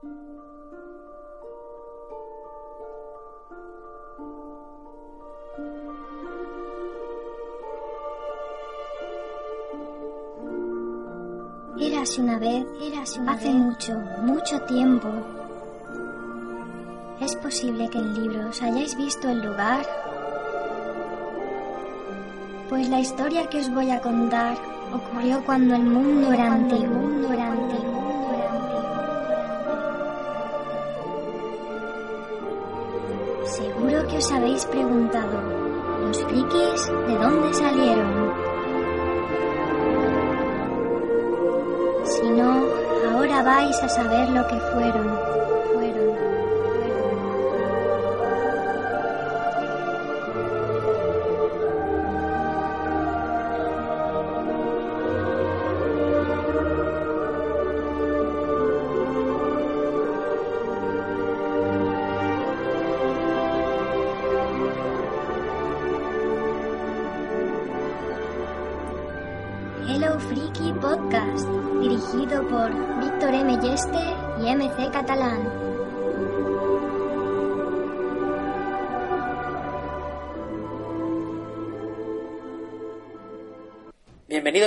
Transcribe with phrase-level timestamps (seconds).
[0.00, 0.12] Érase
[12.20, 12.64] una vez,
[13.26, 15.08] hace mucho, mucho tiempo.
[17.20, 19.84] ¿Es posible que en libros hayáis visto el lugar?
[22.68, 24.56] Pues la historia que os voy a contar
[24.94, 26.86] ocurrió cuando el mundo era antiguo.
[26.86, 27.87] Mundo era antiguo.
[34.18, 35.40] Os habéis preguntado,
[36.00, 38.32] ¿los frikis de dónde salieron?
[42.04, 42.66] Si no,
[43.12, 45.06] ahora vais a saber lo que fueron.
[45.06, 45.47] Fueron.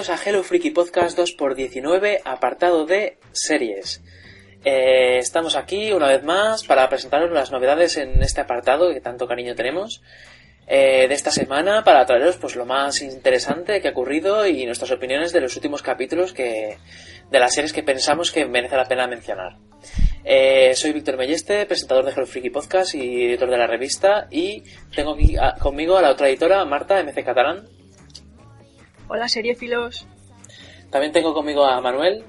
[0.02, 4.02] Bienvenidos a Hello Freaky Podcast 2x19, apartado de series.
[4.66, 9.28] Eh, estamos aquí una vez más para presentaros las novedades en este apartado que tanto
[9.28, 10.02] cariño tenemos
[10.66, 14.90] eh, de esta semana para traeros pues lo más interesante que ha ocurrido y nuestras
[14.90, 16.80] opiniones de los últimos capítulos que
[17.30, 19.58] de las series que pensamos que merece la pena mencionar.
[20.24, 24.64] Eh, soy Víctor Melleste, presentador de Hello Freaky Podcast y editor de la revista y
[24.96, 27.68] tengo aquí a- conmigo a la otra editora, Marta MC Catalán.
[29.14, 30.08] Hola, seriefilos.
[30.90, 32.24] También tengo conmigo a Manuel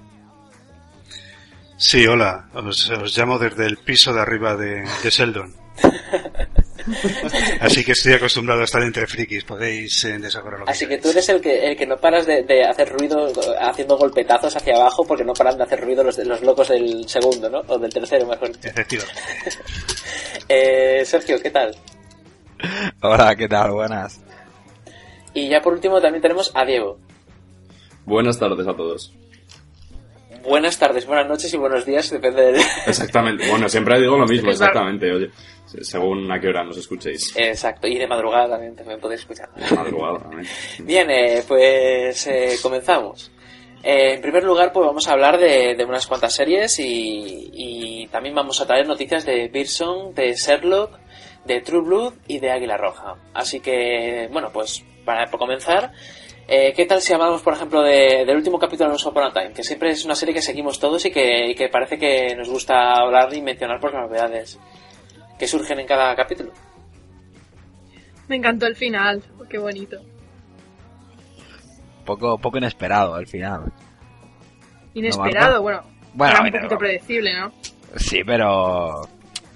[1.77, 2.49] Sí, hola.
[2.55, 5.55] Os, os llamo desde el piso de arriba de, de Sheldon.
[7.61, 9.45] Así que estoy acostumbrado a estar entre frikis.
[9.45, 12.27] Podéis eh, desahogar lo que Así que tú eres el que, el que no paras
[12.27, 16.19] de, de hacer ruido haciendo golpetazos hacia abajo porque no paran de hacer ruido los,
[16.19, 17.61] los locos del segundo, ¿no?
[17.69, 18.51] O del tercero, mejor.
[18.61, 19.21] Efectivamente.
[20.49, 21.75] Eh, Sergio, ¿qué tal?
[23.01, 23.71] Hola, ¿qué tal?
[23.71, 24.21] Buenas.
[25.35, 26.99] Y ya por último también tenemos a Diego.
[28.05, 29.13] Buenas tardes a todos.
[30.45, 32.61] Buenas tardes, buenas noches y buenos días, depende de...
[32.87, 33.49] Exactamente.
[33.49, 35.13] Bueno, siempre digo lo mismo, exactamente.
[35.13, 35.31] Oye,
[35.67, 37.33] se- según a qué hora nos escuchéis.
[37.37, 39.49] Exacto, y de madrugada también, también podéis escuchar.
[39.77, 40.49] Madrugada también.
[40.81, 43.31] Bien, eh, pues eh, comenzamos.
[43.85, 48.07] Eh, en primer lugar, pues vamos a hablar de, de unas cuantas series y, y
[48.09, 50.99] también vamos a traer noticias de Pearson, de Sherlock,
[51.45, 53.15] de True Blood y de Águila Roja.
[53.33, 55.93] Así que, bueno, pues para por comenzar,
[56.49, 59.33] eh, ¿qué tal si hablamos, por ejemplo, de- del último capítulo de Once Upon a
[59.33, 59.53] Time?
[59.53, 62.49] Que siempre es una serie que seguimos todos y que, y que parece que nos
[62.49, 64.59] gusta hablar y mencionar por las novedades
[65.39, 66.53] que surgen en cada capítulo.
[68.29, 69.23] Me encantó el final.
[69.41, 69.99] Oh, qué bonito.
[72.05, 73.73] Poco, poco inesperado al final.
[74.95, 75.83] Inesperado, bueno.
[76.15, 77.53] Bueno, era un poquito predecible, ¿no?
[77.97, 79.03] Sí, pero...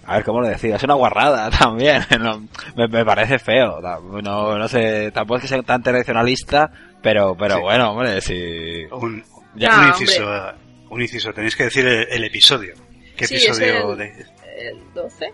[0.06, 0.76] A ver, ¿cómo lo decía?
[0.76, 2.02] Es una guarrada también.
[2.20, 2.40] No,
[2.76, 3.80] me, me parece feo.
[3.80, 6.70] No, no sé, tampoco es que sea tan tradicionalista,
[7.02, 7.60] pero, pero Sí.
[7.62, 8.84] bueno, hombre, si...
[8.92, 9.24] Un,
[9.56, 9.98] Ya, Ah, un hombre.
[10.00, 10.34] inciso.
[10.34, 10.52] eh,
[10.90, 11.32] Un inciso.
[11.32, 12.74] Tenéis que decir el, el episodio.
[13.16, 14.26] ¿Qué Sí, episodio es de...?
[14.58, 15.26] El 12.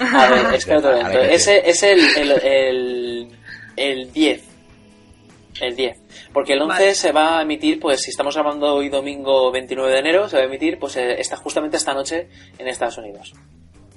[0.00, 1.18] A ver, espera un momento.
[1.20, 1.46] es
[1.82, 3.28] el, el, el,
[3.76, 4.42] el 10.
[5.60, 5.98] El 10.
[6.32, 6.94] Porque el 11 Vale.
[6.94, 10.42] se va a emitir, pues si estamos grabando hoy domingo 29 de enero, se va
[10.42, 13.34] a emitir pues eh, esta, justamente esta noche en Estados Unidos.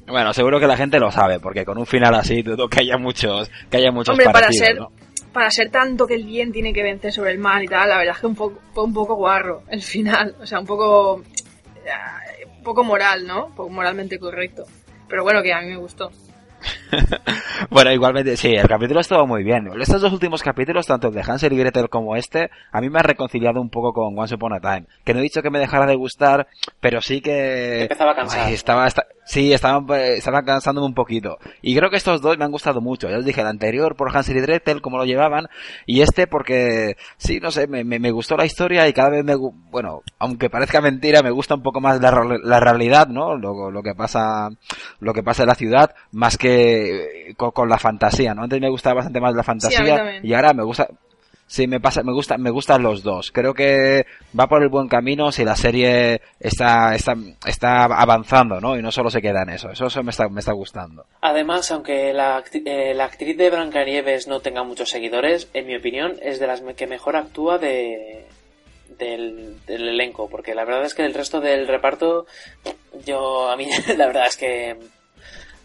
[0.07, 2.97] Bueno, seguro que la gente lo sabe, porque con un final así dudo que haya
[2.97, 4.91] muchos, que haya muchos Hombre, para ser, ¿no?
[5.33, 7.97] para ser tanto que el bien tiene que vencer sobre el mal y tal, la
[7.97, 10.35] verdad es que un poco, fue un poco guarro el final.
[10.41, 11.23] O sea, un poco.
[11.85, 13.45] eh, Un poco moral, ¿no?
[13.47, 14.63] Un poco moralmente correcto.
[15.07, 16.11] Pero bueno, que a mí me gustó.
[17.69, 19.69] Bueno, igualmente, sí, el capítulo estuvo muy bien.
[19.79, 22.99] Estos dos últimos capítulos, tanto el de Hansel y Gretel como este, a mí me
[22.99, 24.85] ha reconciliado un poco con Once Upon a Time.
[25.03, 26.47] Que no he dicho que me dejara de gustar,
[26.79, 27.83] pero sí que...
[27.83, 28.47] Empezaba a cansar.
[28.47, 31.37] Ay, estaba, esta- sí, estaba, eh, estaba cansándome un poquito.
[31.61, 33.09] Y creo que estos dos me han gustado mucho.
[33.09, 35.47] Ya os dije, el anterior por Hansel y Gretel, cómo lo llevaban,
[35.85, 39.23] y este porque, sí, no sé, me, me, me gustó la historia y cada vez
[39.25, 42.11] me, bueno, aunque parezca mentira, me gusta un poco más la,
[42.43, 43.35] la realidad, ¿no?
[43.35, 44.49] Lo, lo que pasa,
[44.99, 48.43] lo que pasa en la ciudad, más que eh, con, con la fantasía, ¿no?
[48.43, 50.87] Antes me gustaba bastante más la fantasía y ahora me gusta,
[51.47, 53.31] sí, me pasa, me gusta, me gustan los dos.
[53.31, 54.05] Creo que
[54.37, 57.15] va por el buen camino si la serie está, está,
[57.45, 58.77] está avanzando, ¿no?
[58.77, 59.69] Y no solo se queda en eso.
[59.69, 61.05] Eso, eso me está, me está gustando.
[61.21, 66.15] Además, aunque la, eh, la actriz de Blancanieves no tenga muchos seguidores, en mi opinión
[66.21, 68.25] es de las que mejor actúa de,
[68.97, 72.25] del, del elenco, porque la verdad es que el resto del reparto,
[73.05, 73.67] yo, a mí,
[73.97, 74.77] la verdad es que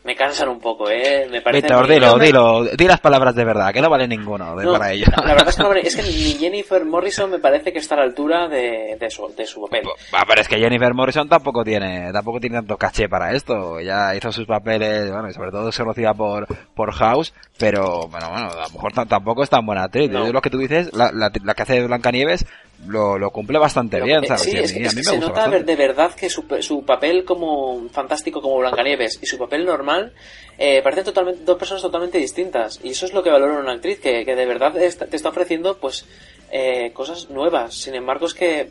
[0.03, 1.29] me cansan un poco, ¿eh?
[1.31, 4.65] Me parece Víctor, dilo, dilo, di las palabras de verdad, que no vale ninguno de
[4.65, 5.05] No, para ello.
[5.17, 6.09] La verdad es que, no vale- es que ni
[6.39, 9.83] Jennifer Morrison me parece que está a la altura de, de, su, de su papel.
[10.13, 13.79] Ah, pero es que Jennifer Morrison tampoco tiene, tampoco tiene tanto caché para esto.
[13.79, 18.31] Ella hizo sus papeles, bueno, y sobre todo es conocida por, por House, pero bueno,
[18.31, 20.11] bueno, a lo mejor tampoco es tan buena actriz.
[20.11, 20.27] No.
[20.27, 22.47] Yo lo que tú dices, la, la, la que hace Blancanieves
[22.87, 24.43] lo, lo cumple bastante bien, eh, ¿sabes?
[24.43, 25.65] sí, Y a es, mí, que- a es mí que me se gusta nota bastante.
[25.65, 30.13] de verdad que su, su papel como fantástico como Blancanieves y su papel normal
[30.59, 32.81] eh, parecen totalmente, dos personas totalmente distintas.
[32.83, 35.17] Y eso es lo que valoro en una actriz, que, que de verdad está- te
[35.17, 36.07] está ofreciendo pues
[36.51, 37.75] eh, cosas nuevas.
[37.75, 38.71] Sin embargo, es que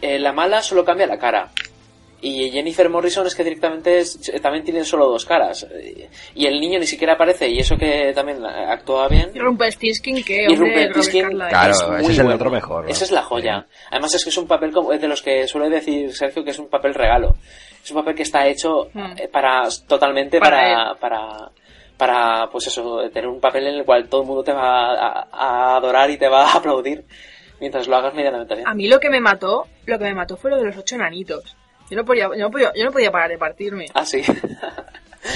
[0.00, 1.50] eh, la mala solo cambia la cara.
[2.24, 5.66] Y Jennifer Morrison es que directamente es- también tiene solo dos caras.
[6.36, 9.30] Y el niño ni siquiera aparece, y eso que también actúa bien.
[9.34, 11.48] Y Rumpelstiltskin, que Y Carlyle.
[11.48, 12.36] Claro, es muy ese es el bueno.
[12.36, 12.90] otro mejor, ¿no?
[12.90, 13.66] Esa es la joya.
[13.90, 16.50] Además es que es un papel como, es de los que suele decir Sergio que
[16.52, 17.34] es un papel regalo.
[17.82, 19.12] Es un papel que está hecho Mm.
[19.18, 21.50] eh, para totalmente Para para para,
[21.96, 25.28] para pues eso tener un papel en el cual todo el mundo te va a,
[25.32, 27.04] a adorar y te va a aplaudir
[27.60, 28.66] mientras lo hagas medianamente bien.
[28.68, 30.94] A mí lo que me mató, lo que me mató fue lo de los ocho
[30.94, 31.56] enanitos.
[31.92, 33.84] Yo no podía, yo no podía, yo no podía parar de partirme.
[33.92, 34.22] Ah, sí.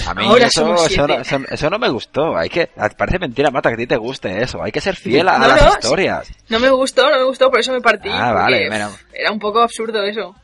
[0.06, 1.20] A mí Ahora eso, eso, no, siete.
[1.20, 2.34] eso, eso no me gustó.
[2.34, 4.62] Hay que, parece mentira, Marta, que a ti te guste eso.
[4.62, 6.28] Hay que ser fiel a, No, las no, historias.
[6.48, 8.08] No me gustó, no me gustó, por eso me partí.
[8.10, 8.88] Ah, vale, mira.
[9.12, 10.34] Era un poco absurdo eso.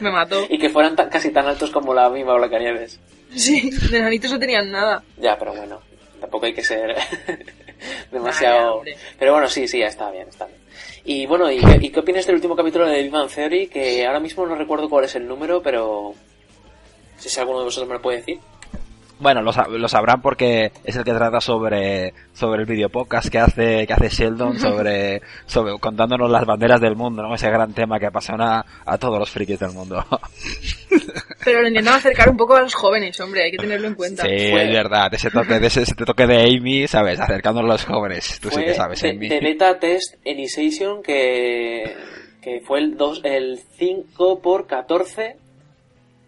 [0.00, 0.46] Me mató.
[0.48, 2.98] y que fueran tan- casi tan altos como la misma Blancanieves.
[3.34, 5.02] Sí, de enanitos no tenían nada.
[5.18, 5.80] Ya, pero bueno,
[6.18, 6.96] tampoco hay que ser
[8.10, 8.82] demasiado...
[9.18, 10.60] pero bueno, sí, sí, ya está bien, está bien.
[11.04, 13.66] Y bueno, ¿y qué, y qué opinas del último capítulo de Big Bang Theory?
[13.66, 16.14] Que ahora mismo no recuerdo cuál es el número, pero...
[17.16, 18.38] Si alguno de vosotros me lo puede decir.
[19.22, 23.38] Bueno, lo, lo sabrán porque es el que trata sobre, sobre el video podcast que
[23.38, 27.32] hace, que hace Sheldon sobre, sobre, contándonos las banderas del mundo, ¿no?
[27.34, 30.04] Ese gran tema que apasiona a todos los frikis del mundo.
[31.44, 34.22] Pero lo intentan acercar un poco a los jóvenes, hombre, hay que tenerlo en cuenta.
[34.24, 37.20] Sí, Fue- es verdad, ese toque de ese, ese toque de Amy, ¿sabes?
[37.20, 38.40] Acercándonos a los jóvenes.
[38.40, 39.28] Tú sí que sabes, de, Amy.
[39.28, 41.94] de Beta Test Initiation, que,
[42.40, 45.36] que fue el, 2, el 5 por 14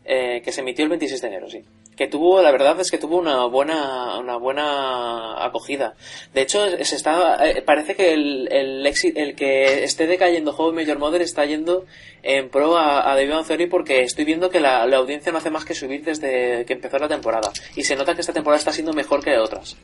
[0.05, 1.65] eh, que se emitió el 26 de enero, sí.
[1.97, 5.95] Que tuvo, la verdad es que tuvo una buena, una buena acogida.
[6.33, 10.99] De hecho, se está, eh, parece que el, el, el que esté decayendo How Your
[10.99, 11.87] Mother está yendo
[12.23, 15.65] en pro a, a The porque estoy viendo que la, la audiencia no hace más
[15.65, 17.53] que subir desde que empezó la temporada.
[17.77, 19.77] Y se nota que esta temporada está siendo mejor que otras.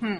[0.00, 0.18] Hmm.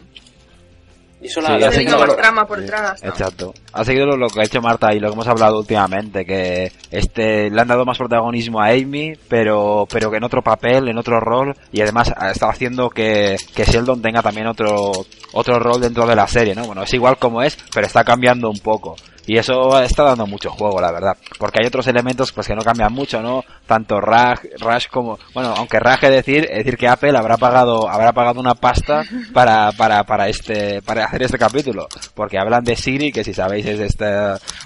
[1.20, 3.06] Y eso Sí, la, ha seguido más lo- trama por Sí.
[3.06, 3.54] Exacto.
[3.72, 6.70] Ha seguido lo, lo que ha hecho Marta y lo que hemos hablado últimamente, que
[6.90, 10.98] este le han dado más protagonismo a Amy, pero pero que en otro papel, en
[10.98, 14.92] otro rol, y además ha estado haciendo que, que Sheldon tenga también otro
[15.32, 16.64] otro rol dentro de la serie, ¿no?
[16.66, 18.96] Bueno, es igual como es, pero está cambiando un poco.
[19.26, 21.16] Y eso está dando mucho juego, la verdad.
[21.38, 23.42] Porque hay otros elementos pues que no cambian mucho, ¿no?
[23.66, 27.88] Tanto Raj, Rush como, bueno, aunque Raj es decir, es decir que Apple habrá pagado,
[27.88, 31.86] habrá pagado una pasta para, para, para este, para hacer este capítulo.
[32.14, 34.04] Porque hablan de Siri, que si sabéis es este,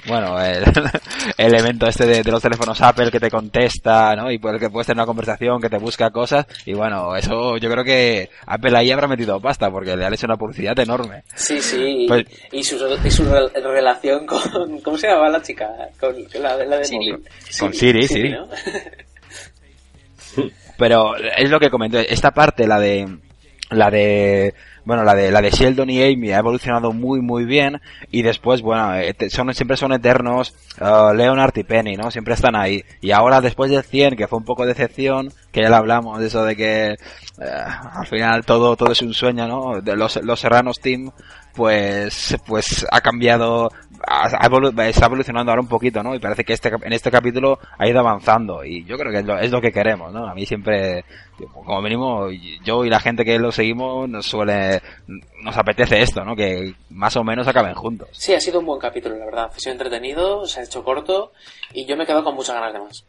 [0.07, 0.65] bueno, el,
[1.37, 4.31] el evento este de, de los teléfonos Apple que te contesta, ¿no?
[4.31, 6.47] Y por el que puedes tener una conversación, que te busca cosas.
[6.67, 10.27] Y bueno, eso yo creo que Apple ahí habrá metido pasta porque le han hecho
[10.27, 11.23] una publicidad enorme.
[11.35, 12.07] Sí, sí.
[12.09, 14.41] Pues- y su, y su re- relación con...
[14.83, 15.69] ¿Cómo se llamaba la chica?
[15.99, 17.13] Con la, la de Siri.
[17.13, 17.29] móvil.
[17.59, 18.29] Con Siri, sí.
[18.29, 18.49] ¿no?
[20.79, 23.19] Pero es lo que comenté, esta parte, la de
[23.71, 27.83] la de bueno, la de la de Sheldon y Amy ha evolucionado muy muy bien
[28.11, 32.11] y después, bueno, eh, son siempre son eternos uh, Leonard y Penny, ¿no?
[32.11, 32.83] Siempre están ahí.
[33.03, 36.21] Y ahora después del 100, que fue un poco de decepción, que ya lo hablamos
[36.21, 36.97] de eso de que eh,
[37.39, 39.83] al final todo todo es un sueño, ¿no?
[39.83, 41.11] De los los Serranos Team
[41.59, 43.69] pues pues ha cambiado
[44.07, 46.15] ha- evolu- está evolucionando ahora un poquito, ¿no?
[46.15, 49.25] Y parece que este en este capítulo ha ido avanzando y yo creo que es
[49.25, 50.29] lo, es lo que queremos, ¿no?
[50.29, 51.05] A mí siempre
[51.53, 52.29] como mínimo
[52.65, 54.81] yo y la gente que lo seguimos nos suele
[55.43, 56.37] nos apetece esto, ¿no?
[56.37, 58.09] Que más o menos acaben juntos.
[58.13, 59.51] Sí, ha sido un buen capítulo, la verdad.
[59.53, 61.33] Ha sido entretenido, se ha hecho corto
[61.75, 63.05] y yo me he quedado con muchas ganas de más.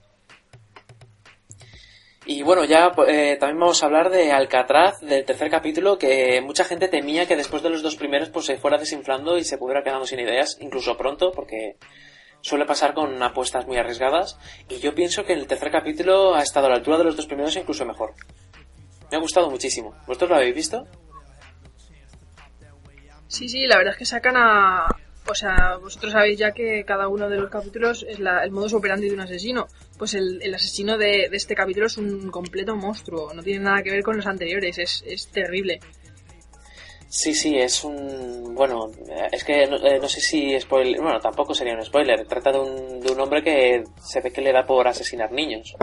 [2.31, 6.63] Y bueno, ya eh, también vamos a hablar de Alcatraz, del tercer capítulo, que mucha
[6.63, 9.81] gente temía que después de los dos primeros pues se fuera desinflando y se pudiera
[9.81, 11.77] quedando sin ideas, incluso pronto, porque
[12.41, 14.38] suele pasar con apuestas muy arriesgadas.
[14.69, 17.25] Y yo pienso que el tercer capítulo ha estado a la altura de los dos
[17.25, 18.13] primeros e incluso mejor.
[19.09, 19.95] Me ha gustado muchísimo.
[20.05, 20.86] ¿Vosotros lo habéis visto?
[23.27, 24.86] Sí, sí, la verdad es que sacan a...
[25.29, 28.74] O sea, vosotros sabéis ya que cada uno de los capítulos es la- el modus
[28.74, 29.67] operandi de un asesino.
[29.98, 33.33] Pues el, el asesino de, de este capítulo es un completo monstruo.
[33.33, 34.77] No tiene nada que ver con los anteriores.
[34.79, 35.79] Es, es terrible.
[37.07, 38.53] Sí, sí, es un...
[38.53, 38.91] Bueno,
[39.31, 41.01] es que no, eh, no sé si spoiler...
[41.01, 42.25] Bueno, tampoco sería un spoiler.
[42.27, 45.74] Trata de un, de un hombre que se ve que le da por asesinar niños.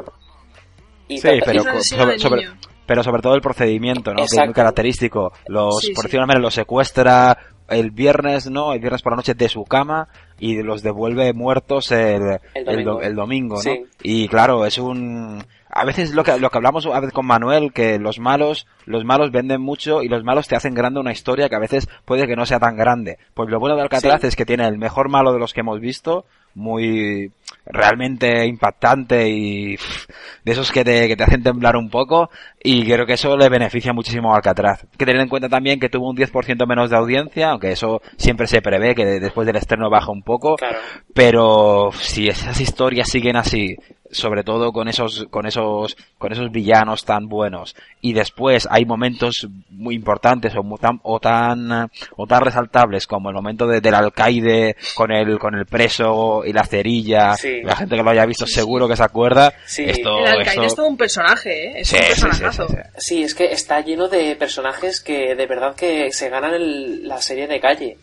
[1.09, 2.57] Y Sí, trata- pero, sobre, de sobre- niño.
[2.87, 4.19] pero sobre todo el procedimiento, ¿no?
[4.19, 5.33] Que es muy característico.
[5.49, 6.09] Los, Sí, por sí.
[6.09, 7.37] decirlo de una manera, los secuestra
[7.69, 8.73] el viernes, ¿no?
[8.73, 10.09] El viernes por la noche de su cama
[10.39, 13.03] y los devuelve muertos el, El el do- domingo.
[13.03, 13.61] el domingo, ¿no?
[13.63, 13.85] Sí.
[14.03, 15.45] Y claro, es un...
[15.69, 19.05] A veces lo que, lo que hablamos a veces con Manuel, que los malos, los
[19.05, 22.27] malos venden mucho y los malos te hacen grande una historia que a veces puede
[22.27, 23.19] que no sea tan grande.
[23.35, 24.27] Pues lo bueno de Alcatraz Sí.
[24.29, 27.31] es que tiene el mejor malo de los que hemos visto, muy
[27.67, 30.07] realmente impactante y pff,
[30.45, 32.31] de esos que te, que te hacen temblar un poco
[32.63, 34.85] y creo que eso le beneficia muchísimo a Alcatraz.
[34.85, 38.01] Hay que tener en cuenta también que tuvo un 10% menos de audiencia, aunque eso
[38.17, 40.79] siempre se prevé que después del estreno baja un poco, Claro.
[41.15, 43.77] pero si esas historias siguen así,
[44.11, 49.47] sobre todo con esos, con esos, con esos villanos tan buenos, y después hay momentos
[49.71, 53.95] muy importantes o mu- tan, o tan, o tan resaltables como el momento de- del
[53.95, 57.63] alcaide con el, con el preso y la cerilla, Sí.
[57.63, 59.85] la gente que lo haya visto Sí, seguro que se acuerda, Sí.
[59.85, 61.81] esto, El alcaide esto- es todo un personaje, ¿eh?
[61.81, 62.69] Es Sí, un sí, sí, personajazo.
[62.69, 62.81] sí, sí.
[63.17, 67.21] Sí, es que está lleno de personajes que de verdad que se ganan el- la
[67.21, 67.97] serie de calle.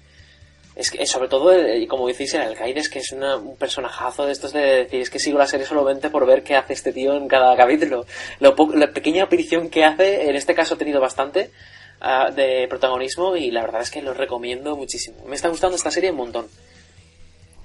[0.76, 4.26] Es que, sobre todo, eh, como decís, el Alcaide es que es una- un personajazo
[4.26, 6.92] de estos de decir, es que sigo la serie solamente por ver qué hace este
[6.92, 8.06] tío en cada capítulo.
[8.40, 11.52] Lo la pequeña aparición que hace, en este caso ha tenido bastante
[12.02, 15.18] ah, de protagonismo y la verdad es que lo recomiendo muchísimo.
[15.28, 16.48] Me está gustando esta serie un montón.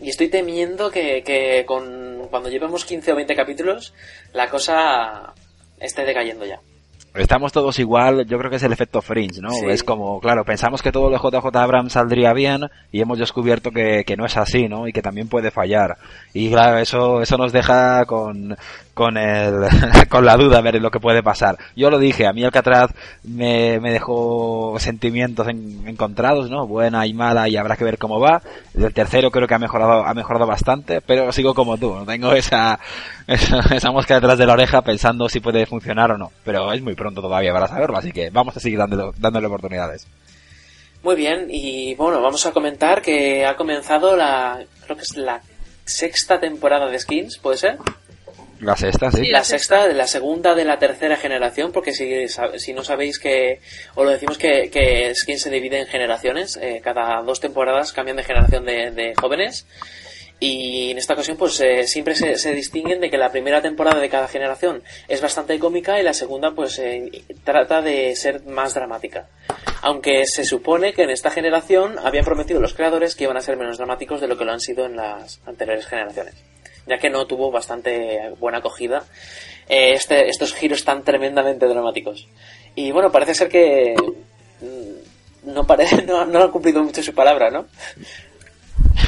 [0.00, 3.94] Y estoy temiendo que, que con, cuando llevemos 15 o 20 capítulos,
[4.32, 5.32] la cosa
[5.80, 6.60] esté decayendo ya.
[7.14, 9.50] Estamos todos igual, yo creo que es el efecto Fringe, ¿no?
[9.50, 9.66] Sí.
[9.66, 13.70] Es como, claro, pensamos que todo lo de JJ Abrams saldría bien y hemos descubierto
[13.70, 14.86] que, que no es así, ¿no?
[14.86, 15.96] Y que también puede fallar.
[16.32, 18.56] Y claro, eso, eso nos deja con,
[18.98, 19.54] con el,
[20.10, 21.56] con la duda a ver lo que puede pasar.
[21.76, 22.90] Yo lo dije, a mí Alcatraz
[23.22, 26.66] me, me dejó sentimientos en- encontrados, ¿no?
[26.66, 28.42] Buena y mala y habrá que ver cómo va.
[28.76, 32.32] El tercero creo que ha mejorado, ha mejorado bastante, pero sigo como tú, no tengo
[32.32, 32.80] esa,
[33.28, 36.32] esa, esa mosca detrás de la oreja pensando si puede funcionar o no.
[36.44, 40.08] Pero es muy pronto todavía para saberlo, así que vamos a seguir dándole, dándole oportunidades.
[41.04, 45.40] Muy bien, y bueno, vamos a comentar que ha comenzado la, creo que es la
[45.84, 47.78] sexta temporada de Skins, ¿puede ser?
[48.60, 49.28] La sexta, sí.
[49.28, 53.60] La sexta, la segunda de la tercera generación, porque si, si no sabéis que,
[53.94, 58.16] os lo decimos que, que Skins se divide en generaciones, eh, cada dos temporadas cambian
[58.16, 59.66] de generación de, de jóvenes.
[60.40, 64.00] Y en esta ocasión, pues eh, siempre se, se distinguen de que la primera temporada
[64.00, 68.74] de cada generación es bastante cómica y la segunda, pues eh, trata de ser más
[68.74, 69.26] dramática.
[69.82, 73.56] Aunque se supone que en esta generación habían prometido los creadores que iban a ser
[73.56, 76.34] menos dramáticos de lo que lo han sido en las anteriores generaciones,
[76.88, 79.04] ya que no tuvo bastante buena acogida
[79.68, 82.26] eh, este, estos giros tan tremendamente dramáticos.
[82.74, 83.94] Y bueno, parece ser que
[84.60, 87.66] mm, no, pare- no, han cumplido mucho su palabra, ¿no?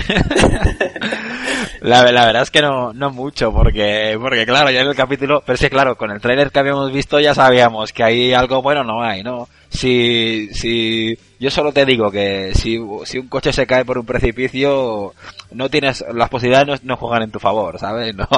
[1.81, 5.43] La, la verdad es que no, no mucho, porque, porque claro, ya en el capítulo,
[5.47, 8.85] pero sí, claro, con el tráiler que habíamos visto ya sabíamos que hay algo bueno
[8.85, 9.49] no hay, ¿no?
[9.71, 14.05] Si, si, yo solo te digo que si, si un coche se cae por un
[14.05, 15.15] precipicio,
[15.51, 18.15] no tienes, las posibilidades no, no juegan en tu favor, ¿sabes?
[18.21, 18.29] No,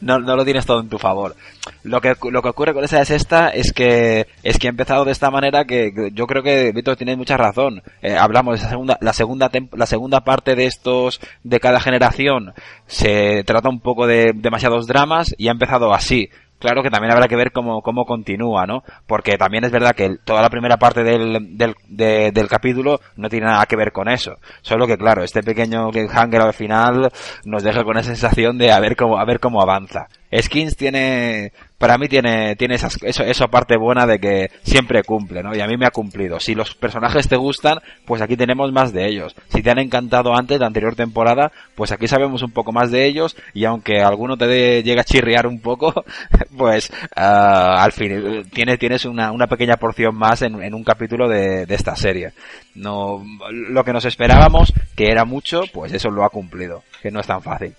[0.00, 1.36] no, no lo tienes todo en tu favor.
[1.84, 5.04] Lo que, lo que ocurre con esa de sexta es que, es que ha empezado
[5.04, 7.82] de esta manera que yo creo que Víctor tiene mucha razón.
[8.02, 12.52] Eh, hablamos de esa segunda, la segunda, la segunda parte de estos, de cada generación,
[12.88, 16.30] se trata un poco de demasiados dramas y ha empezado así.
[16.60, 18.82] Claro que también habrá que ver cómo, cómo continúa, ¿no?
[19.06, 23.28] Porque también es verdad que toda la primera parte del, del, de- del capítulo no
[23.28, 24.34] tiene nada que ver con eso.
[24.60, 27.10] Solo que, claro, este pequeño cliffhanger al final
[27.44, 30.06] nos deja con esa sensación de a ver cómo, a ver cómo avanza.
[30.32, 35.42] Skins tiene, para mí tiene, tiene esas, eso, esa parte buena de que siempre cumple,
[35.42, 35.56] ¿no?
[35.56, 36.38] Y a mí me ha cumplido.
[36.38, 39.34] Si los personajes te gustan, pues aquí tenemos más de ellos.
[39.48, 43.06] Si te han encantado antes, la anterior temporada, pues aquí sabemos un poco más de
[43.06, 46.04] ellos y aunque alguno te dé- llega a chirriar un poco,
[46.58, 51.28] pues ah, al fin tienes, tienes una, una pequeña porción más en, en un capítulo
[51.30, 52.32] de, de esta serie.
[52.74, 57.20] No, lo que nos esperábamos, que era mucho, pues eso lo ha cumplido, que no
[57.20, 57.74] es tan fácil.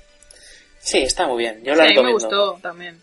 [0.79, 1.59] Sí, está muy bien.
[1.63, 2.97] Yo Sí, la a mí me gustó también.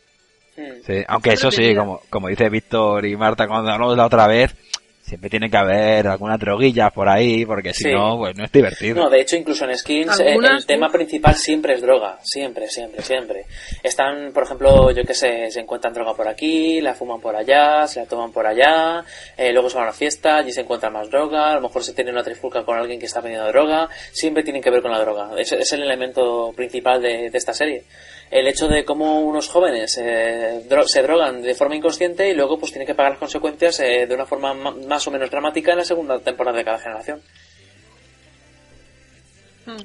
[0.58, 0.82] Mm.
[0.84, 4.54] Sí, aunque eso sí, como, como dice Víctor y Marta cuando hablamos la otra vez,
[5.00, 7.90] siempre tiene que haber alguna droguilla por ahí, porque si Sí.
[7.92, 8.94] no, pues no es divertido.
[9.04, 12.18] No, de hecho, incluso en Skins, eh, Algunas, el tema principal siempre es droga.
[12.22, 13.46] Siempre, siempre, siempre.
[13.82, 17.86] Están, por ejemplo, yo que sé, se encuentran droga por aquí, la fuman por allá,
[17.86, 19.02] se la toman por allá,
[19.36, 21.82] eh, luego se van a una fiesta, allí se encuentran más droga, a lo mejor
[21.84, 23.88] se tiene una trifulca con alguien que está vendiendo droga.
[24.12, 25.30] Siempre tienen que ver con la droga.
[25.38, 27.84] Es, es el elemento principal de, de esta serie.
[28.30, 32.58] El hecho de cómo unos jóvenes eh, dro- se drogan de forma inconsciente y luego
[32.58, 35.72] pues tienen que pagar las consecuencias eh, de una forma ma- más o menos dramática
[35.72, 37.22] en la segunda temporada de cada generación.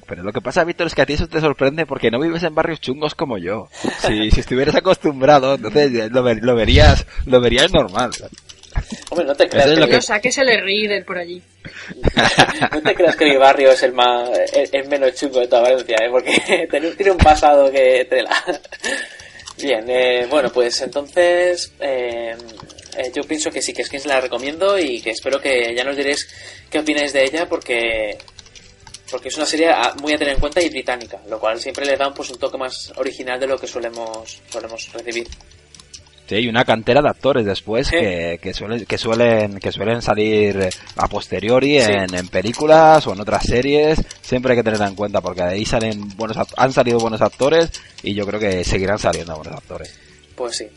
[0.07, 2.43] Pero lo que pasa, Víctor, es que a ti eso te sorprende porque no vives
[2.43, 3.67] en barrios chungos como yo.
[3.99, 8.11] Si, si estuvieras acostumbrado, entonces lo, ver- lo verías, lo verías normal.
[9.09, 11.41] Hombre, no te creas, es que, lo que- Lo saques el Reader por allí.
[12.71, 15.97] No te creas que mi barrio es el más el, menos chungo de toda Valencia,
[16.01, 16.09] ¿eh?
[16.09, 18.31] porque tiene, un pasado que tela.
[19.57, 22.35] Bien, eh, bueno, pues entonces eh,
[22.97, 25.95] eh, yo pienso que sí, que Skins la recomiendo y que espero que ya nos
[25.95, 26.27] diréis
[26.69, 28.17] qué opináis de ella porque
[29.11, 29.71] porque es una serie
[30.01, 32.57] muy a tener en cuenta y británica, lo cual siempre le da pues, un toque
[32.57, 35.27] más original de lo que solemos solemos recibir.
[36.27, 37.97] Sí, y una cantera de actores después Sí.
[37.97, 41.91] que, que, suelen, que suelen que suelen salir a posteriori Sí.
[41.91, 44.01] en, en películas o en otras series.
[44.21, 47.71] Siempre hay que tenerla en cuenta porque de ahí salen buenos han salido buenos actores
[48.03, 49.99] y yo creo que seguirán saliendo buenos actores.
[50.35, 50.67] Pues sí.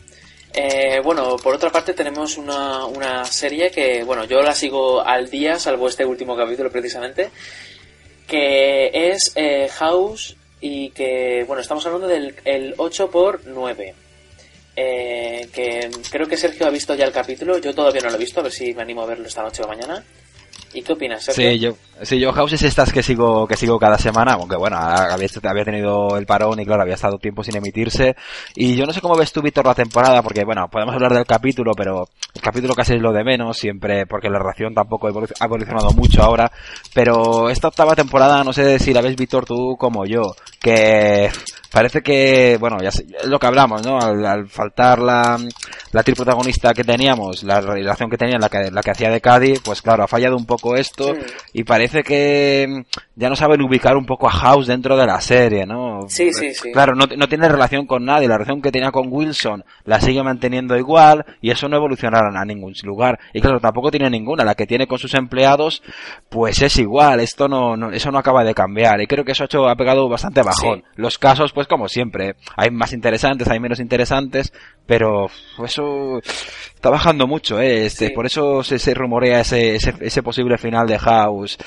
[0.53, 5.29] Eh, bueno, por otra parte tenemos una, una serie que, bueno, yo la sigo al
[5.29, 7.29] día, salvo este último capítulo precisamente,
[8.27, 13.93] que es eh, House y que, bueno, estamos hablando del el 8 por 9
[14.79, 18.19] eh, que creo que Sergio ha visto ya el capítulo, yo todavía no lo he
[18.19, 20.03] visto, a ver si me animo a verlo esta noche o mañana.
[20.73, 21.51] ¿Y qué opinas, Sergio?
[21.51, 21.71] Sí, yo,
[22.03, 25.63] sí, yo House es estas que sigo, que sigo cada semana, aunque bueno, había, había
[25.63, 28.15] tenido el parón y claro, había estado tiempo sin emitirse.
[28.55, 31.25] Y yo no sé cómo ves tú, Víctor, la temporada, porque bueno, podemos hablar del
[31.25, 35.45] capítulo, pero el capítulo casi es lo de menos, siempre, porque la relación tampoco ha
[35.45, 36.51] evolucionado mucho ahora.
[36.93, 41.29] Pero esta octava temporada, no sé si la ves, Víctor, tú como yo, que
[41.71, 43.99] parece que, bueno, ya sé, es lo que hablamos, ¿no?
[43.99, 45.37] Al, al faltar la,
[45.91, 49.61] la protagonista que teníamos, la relación que tenía, la que, la que hacía de Cádiz,
[49.63, 51.17] pues claro, ha fallado un poco esto Mm.
[51.53, 52.83] y parece que
[53.19, 56.01] ya no saben ubicar un poco a House dentro de la serie, ¿no?
[56.07, 56.71] Sí, sí, sí.
[56.71, 60.21] Claro, no, no tiene relación con nadie, la relación que tenía con Wilson la sigue
[60.21, 63.17] manteniendo igual y eso no evolucionará a ningún lugar.
[63.33, 65.81] Y claro, tampoco tiene ninguna, la que tiene con sus empleados,
[66.29, 69.43] pues es igual, esto no, no- eso no acaba de cambiar y creo que eso
[69.43, 70.79] ha hecho, ha pegado bastante bajón.
[70.85, 70.91] Sí.
[70.95, 74.53] Los casos, pues como siempre, hay más interesantes, hay menos interesantes,
[74.85, 75.25] pero
[75.65, 76.19] eso
[76.75, 77.85] está bajando mucho, ¿eh?
[77.87, 78.13] Este, Sí.
[78.13, 81.57] Por eso se, se rumorea ese, ese, ese posible final de House.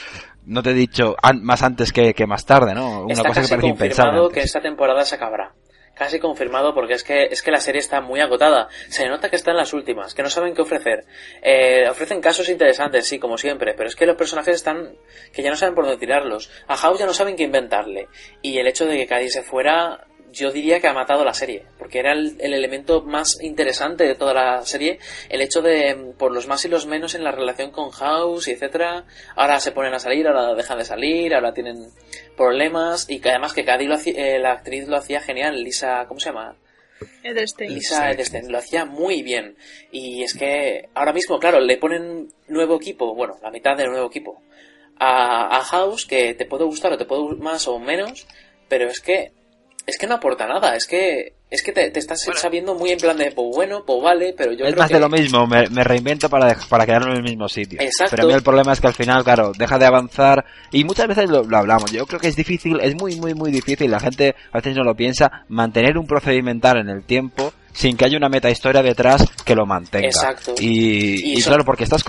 [0.47, 3.03] No te he dicho an- más antes que, que más tarde, ¿no?
[3.05, 4.29] Una Está cosa que casi parece impensable.
[4.33, 5.53] que esta temporada se acabará.
[5.95, 8.69] Casi confirmado porque es que es que la serie está muy agotada.
[8.89, 11.05] Se nota que está en las últimas, que no saben qué ofrecer.
[11.43, 14.95] Eh, ofrecen casos interesantes, sí, como siempre, pero es que los personajes están
[15.33, 16.51] que ya no saben por dónde tirarlos.
[16.69, 18.09] A House ya no saben qué inventarle.
[18.41, 21.65] Y el hecho de que Cádiz se fuera, yo diría que ha matado la serie,
[21.79, 26.33] porque era el, el elemento más interesante de toda la serie, el hecho de por
[26.33, 29.05] los más y los menos en la relación con House y etcétera.
[29.37, 31.91] Ahora se ponen a salir, ahora dejan de salir, ahora tienen
[32.37, 36.05] problemas y que además que Cádiz lo hacía- eh, la actriz lo hacía genial, Lisa,
[36.09, 36.57] ¿cómo se llama?
[37.23, 37.73] Edelstein.
[37.75, 39.57] Lisa Edelstein lo hacía muy bien.
[39.91, 44.07] Y es que ahora mismo, claro, le ponen nuevo equipo, bueno, la mitad del nuevo
[44.09, 44.43] equipo,
[44.99, 48.27] a, a House, que te puede gustar o te puede gustar más o menos,
[48.69, 49.33] pero es que
[49.91, 52.99] es que no aporta nada, es que es que te, te estás sabiendo muy en
[52.99, 54.95] plan de, pues bueno, pues vale, pero yo es creo más que...
[54.95, 57.81] de lo mismo, me, me reinvento para, para quedarme en el mismo sitio.
[57.81, 58.13] Exacto.
[58.13, 61.09] Pero a mí el problema es que al final, claro, deja de avanzar y muchas
[61.09, 61.91] veces lo, lo hablamos.
[61.91, 64.85] Yo creo que es difícil, es muy, muy, muy difícil, la gente a veces no
[64.85, 69.25] lo piensa, mantener un procedimental en el tiempo sin que haya una meta historia detrás
[69.45, 70.07] que lo mantenga.
[70.07, 70.55] Exacto.
[70.59, 72.05] Y, Y claro, porque estás...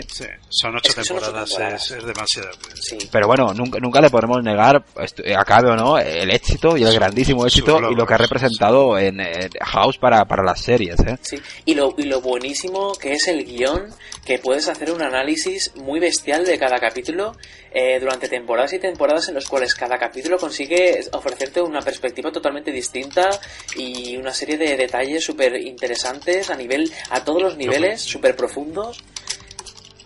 [0.00, 0.24] co- sí.
[0.24, 1.82] Sí, son ocho Es que son ocho temporadas.
[1.82, 2.48] Es, es demasiado.
[2.80, 2.98] Sí.
[3.10, 4.84] Pero bueno, nunca, nunca le podemos negar,
[5.24, 8.18] eh, acabe o no, el éxito y el Su- grandísimo éxito y lo que ha
[8.18, 9.18] representado en,
[9.60, 11.18] House para, para las series, ¿eh?
[11.22, 13.88] Sí, y lo, y lo buenísimo que es el guion,
[14.24, 17.36] que puedes hacer un análisis muy bestial de cada capítulo
[17.74, 22.70] eh, durante temporadas y temporadas en los cuales cada capítulo consigue ofrecerte una perspectiva totalmente
[22.70, 23.30] distinta
[23.76, 29.02] y una serie de detalles súper interesantes a nivel, a todos los niveles, súper profundos.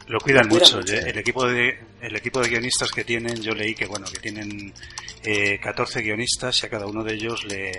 [0.08, 0.76] Lo cuidan Lo cuidan mucho.
[0.78, 0.94] mucho.
[0.94, 4.72] El equipo de el equipo de guionistas que tienen, yo leí que bueno que tienen
[5.24, 7.72] eh, 14 guionistas y a cada uno de ellos le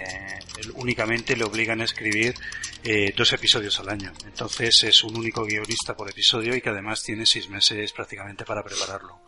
[0.75, 2.35] únicamente le obligan a escribir
[2.83, 4.11] eh, dos episodios al año.
[4.25, 8.63] Entonces es un único guionista por episodio y que además tiene seis meses prácticamente para
[8.63, 9.19] prepararlo.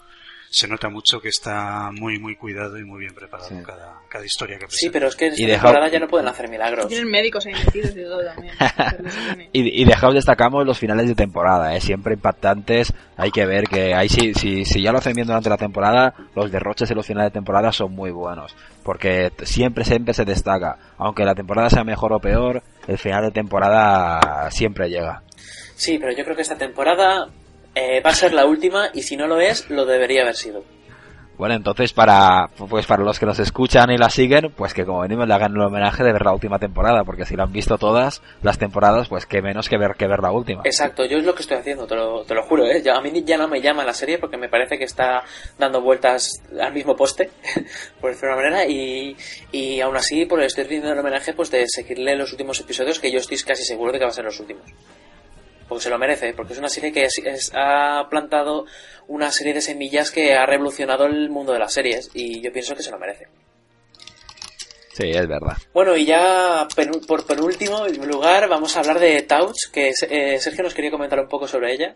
[0.52, 3.56] Se nota mucho que está muy muy cuidado y muy bien preparado Sí.
[3.64, 4.80] cada, cada historia que presenta.
[4.80, 6.88] Sí, pero es que en esta temporada ya no pueden hacer milagros.
[6.88, 8.54] Tienen médicos ahí metidos y todo también.
[9.54, 11.82] Y, y de House destacamos los finales de temporada, ¿eh?
[11.82, 12.94] siempre impactantes.
[13.18, 16.14] Hay que ver que ahí sí, si, si ya lo hacen bien durante la temporada,
[16.36, 18.56] los derroches en los finales de temporada son muy buenos.
[18.84, 20.78] Porque siempre, siempre se destaca.
[20.98, 25.22] Aunque la temporada sea mejor o peor, el final de temporada siempre llega.
[25.76, 27.28] Sí, pero yo creo que esta temporada
[27.80, 30.64] eh, va a ser la última y si no lo es, lo debería haber sido.
[31.38, 35.00] Bueno, entonces para pues para los que nos escuchan y la siguen, pues que como
[35.00, 37.78] venimos le hagan el homenaje de ver la última temporada, porque si la han visto
[37.78, 40.64] todas las temporadas, pues que menos que ver que ver la última.
[40.66, 42.84] Exacto, yo es lo que estoy haciendo, te lo, te lo juro, ¿eh?
[42.94, 45.24] A mí ya no me llama la serie porque me parece que está
[45.58, 47.30] dando vueltas al mismo poste,
[48.02, 49.16] por decirlo de una manera, y,
[49.54, 53.14] y aún así pues, estoy haciendo el homenaje pues de seguirle los últimos episodios que
[53.14, 54.66] yo estoy casi seguro de que van a ser los últimos
[55.70, 58.66] porque se lo merece, porque es una serie que es- es- ha plantado
[59.08, 62.76] una serie de semillas que ha revolucionado el mundo de las series y yo pienso
[62.76, 63.28] que se lo merece.
[64.94, 65.56] Sí, es verdad.
[65.74, 66.68] Bueno, y ya
[67.08, 71.30] por penúltimo lugar vamos a hablar de Touch, que eh, Sergio nos quería comentar un
[71.30, 71.96] poco sobre ella.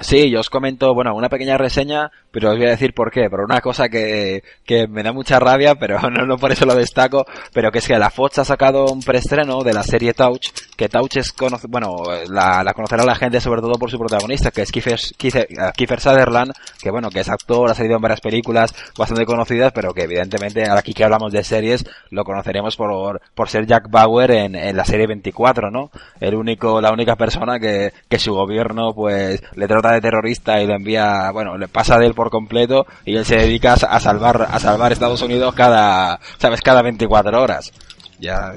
[0.00, 3.28] Sí, yo os comento, bueno, una pequeña reseña, pero os voy a decir por qué.
[3.28, 6.76] Por una cosa que, que me da mucha rabia, pero no, no por eso lo
[6.76, 10.50] destaco, pero que es que la Fox ha sacado un preestreno de la serie Touch,
[10.76, 11.34] que Touch es,
[11.68, 11.96] bueno,
[12.30, 15.72] la, la conocerá la gente sobre todo por su protagonista, que es Kiefer, Kiefer, eh,
[15.76, 19.92] Kiefer Sutherland, que bueno, que es actor, ha salido en varias películas bastante conocidas, pero
[19.92, 24.54] que evidentemente, aquí que hablamos de series, lo conoceremos por, por ser Jack Bauer en,
[24.54, 25.90] en la serie 24, ¿no?
[26.20, 30.66] El único, la única persona que, que su gobierno, pues, le trata de terrorista y
[30.66, 34.48] lo envía, bueno, le pasa de él por completo y él se dedica a salvar,
[34.50, 37.72] a salvar Estados Unidos cada, sabes, cada 24 horas.
[38.18, 38.54] Ya,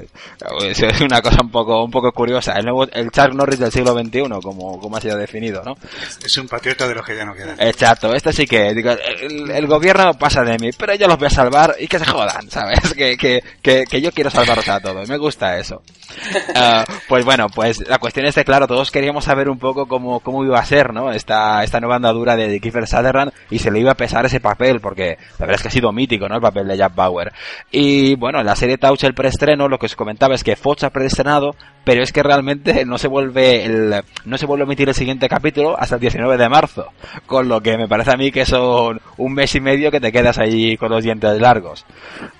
[0.62, 2.54] es es una cosa un poco, un poco curiosa.
[2.54, 5.74] El nuevo, el Chuck Norris del siglo XXI, como, como ha sido definido, ¿no?
[6.24, 7.56] Es un patriota de los que ya no quedan.
[7.60, 11.26] Exacto, este sí que, digo, el, el gobierno pasa de mí, pero yo los voy
[11.26, 12.80] a salvar y que se jodan, ¿sabes?
[13.02, 15.82] Que, que, que, que yo quiero salvarlos a todos, me gusta eso.
[16.54, 20.20] Ah, pues bueno, pues la cuestión es que, claro, todos queríamos saber un poco cómo,
[20.20, 21.10] cómo iba a ser, ¿no?
[21.10, 24.80] Esta, esta nueva andadura de Kiefer Sutherland y se le iba a pesar ese papel,
[24.80, 26.36] porque la verdad es que ha sido mítico, ¿no?
[26.36, 27.32] El papel de Jack Bauer.
[27.70, 30.84] Y bueno, en la serie Touch, el preestreno, lo que os comentaba es que Fox
[30.84, 34.88] ha preestrenado, pero es que realmente no se vuelve el, no se vuelve a emitir
[34.88, 36.86] el siguiente capítulo hasta el 19 de marzo.
[37.26, 40.12] Con lo que me parece a mí que son un mes y medio que te
[40.12, 41.84] quedas ahí con los dientes largos.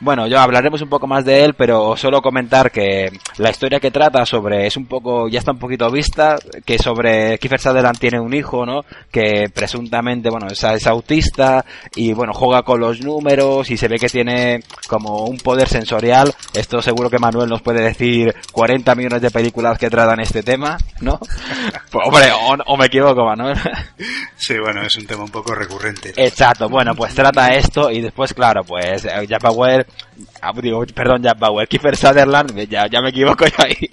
[0.01, 3.90] Bueno, yo hablaremos un poco más de él, pero solo comentar que la historia que
[3.90, 8.20] trata sobre es un poco, ya está un poquito vista, que sobre Kiefer Sutherland tiene
[8.20, 8.85] un hijo, ¿no?
[9.11, 13.96] Que presuntamente, bueno, es, es autista y bueno, juega con los números y se ve
[13.98, 16.33] que tiene como un poder sensorial.
[16.55, 20.79] Esto seguro que Manuel nos puede decir 40 millones de películas que tratan este tema,
[21.01, 21.19] ¿no?
[21.93, 23.55] Pues, hombre, o, o me equivoco, Manuel.
[24.35, 26.15] Sí, bueno, es un tema un poco recurrente.
[26.17, 29.87] Exacto, bueno, pues trata esto y después, claro, pues eh, Jack Bauer,
[30.41, 33.88] ah, digo, perdón, Jack Bauer, Kiefer Sutherland, ya, ya me equivoco yo ahí,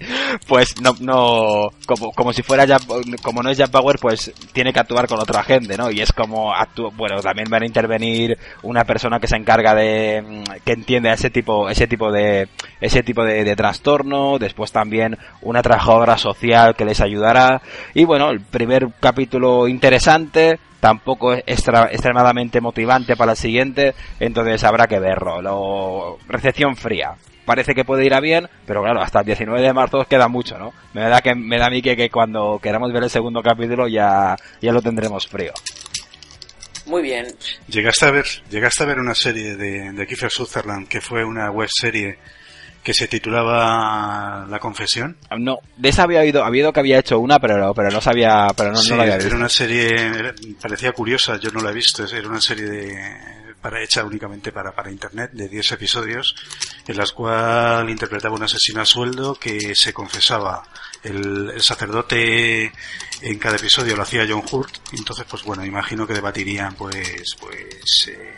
[0.48, 2.82] pues no, no, como, como si fuera Jack,
[3.22, 5.90] como no es Jack Bauer, pues tiene que actuar con otra gente, ¿no?
[5.90, 10.22] Y es como actúa, bueno, también van a intervenir una persona que se encarga de,
[10.22, 12.48] mm, que entiende ese tipo, ese tipo de,
[12.80, 17.62] ese tipo de, de trastorno, después también una trabajadora social que les ayudará,
[17.94, 24.64] y bueno, el primer capítulo interesante, tampoco es extra- extremadamente motivante para el siguiente, entonces
[24.64, 25.42] habrá que verlo.
[25.42, 27.14] Lo, recepción fría.
[27.44, 30.56] Parece que puede ir a bien, pero claro, hasta el 19 de marzo queda mucho,
[30.58, 30.72] ¿no?
[30.94, 33.88] Me da que me da a mí que, que cuando queramos ver el segundo capítulo
[33.88, 35.52] ya ya lo tendremos frío.
[36.86, 37.26] Muy bien.
[37.68, 41.50] ¿Llegaste a ver, llegaste a ver una serie de, de Kiefer Sutherland que fue una
[41.50, 42.18] web serie
[42.82, 45.16] que se titulaba La Confesión?
[45.38, 48.48] No, de esa había oído, había oído que había hecho una, pero pero no sabía,
[48.56, 49.36] pero no, Sí, no la había era visto.
[49.36, 52.98] una serie, era- parecía curiosa, yo no la he visto, era una serie de,
[53.60, 56.34] para, hecha únicamente para, para internet, de 10 episodios,
[56.86, 60.62] en las cual interpretaba un asesino a sueldo que se confesaba.
[61.02, 62.72] El, el sacerdote
[63.22, 68.08] en cada episodio lo hacía John Hurt, entonces pues bueno, imagino que debatirían pues, pues,
[68.08, 68.34] eh,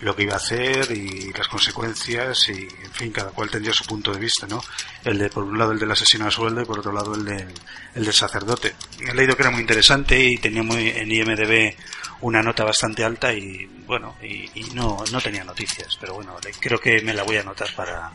[0.00, 3.84] lo que iba a hacer y las consecuencias y en fin cada cual tendría su
[3.84, 4.62] punto de vista no
[5.04, 7.24] el de por un lado el del asesino a sueldo y por otro lado el
[7.24, 7.48] del,
[7.94, 8.74] el del sacerdote.
[9.00, 11.74] He leído que era muy interesante y tenía muy en IMDb
[12.20, 16.78] una nota bastante alta y bueno y, y no no tenía noticias pero bueno creo
[16.78, 18.12] que me la voy a anotar para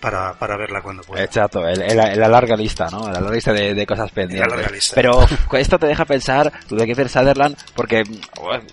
[0.00, 3.06] para, para verla cuando pueda Exacto, el- la larga lista, ¿no?
[3.06, 4.50] La larga lista de, de cosas pendientes.
[4.50, 4.94] larga lista.
[4.94, 8.02] Pero esto te deja pensar, tú de Kiefer Sutherland, porque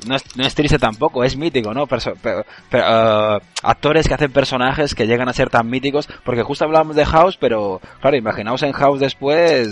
[0.07, 1.85] no es, no es triste tampoco, es mítico, ¿no?
[1.87, 6.95] Perso- eh, actores que hacen personajes que llegan a ser tan míticos, porque justo hablábamos
[6.95, 9.69] de House, pero claro, imaginaos en House después,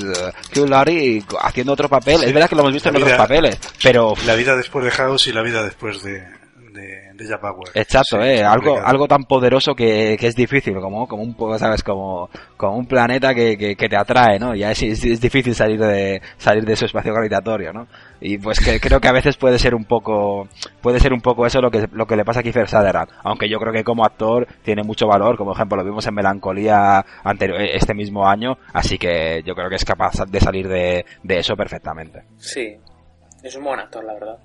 [0.55, 2.23] Hugh Laurie haciendo otro papel.
[2.23, 5.27] Es verdad que lo hemos visto en otros papeles, pero la vida después de House
[5.27, 6.23] y la vida después de
[7.17, 11.23] de, Exacto, Sí, eh, es algo, algo tan poderoso que, que es difícil, como, como
[11.23, 14.55] un poco, sabes, como, como un planeta que, que, que te atrae, ¿no?
[14.55, 17.87] Ya es, es, es difícil salir de, salir de su espacio gravitatorio, ¿no?
[18.21, 20.47] Y pues que creo que a veces puede ser un poco,
[20.81, 23.09] puede ser un poco eso lo que, lo que le pasa a Kiefer Sutherland.
[23.23, 27.05] Aunque yo creo que como actor tiene mucho valor, como ejemplo lo vimos en Melancolía
[27.23, 31.37] anterior, este mismo año, así que yo creo que es capaz de salir de, de
[31.37, 32.23] eso perfectamente.
[32.37, 32.75] Sí.
[33.43, 34.39] Es un buen actor, la verdad.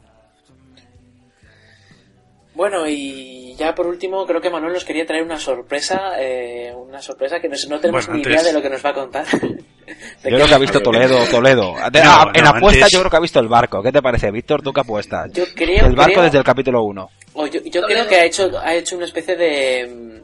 [2.54, 7.00] Bueno, y ya por último, creo que Manuel nos quería traer una sorpresa, eh, una
[7.00, 8.94] sorpresa que nos- no tenemos Bueno, ni antes- idea de lo que nos va a
[8.94, 9.24] contar.
[10.22, 11.74] Yo creo que ha visto Toledo, Toledo.
[11.90, 13.82] De- No, ah, en apuesta antes- yo creo que ha visto el barco.
[13.82, 14.62] ¿Qué te parece, Víctor?
[14.62, 15.32] ¿Tú qué apuestas?
[15.32, 17.08] Yo creo, el barco creo- desde el capítulo 1.
[17.34, 20.22] o yo, yo creo que ha hecho, ha hecho una especie de,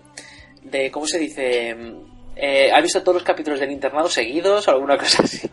[0.62, 1.76] de, ¿cómo se dice?
[2.36, 5.48] Eh, ha visto todos los capítulos del internado seguidos o alguna cosa así.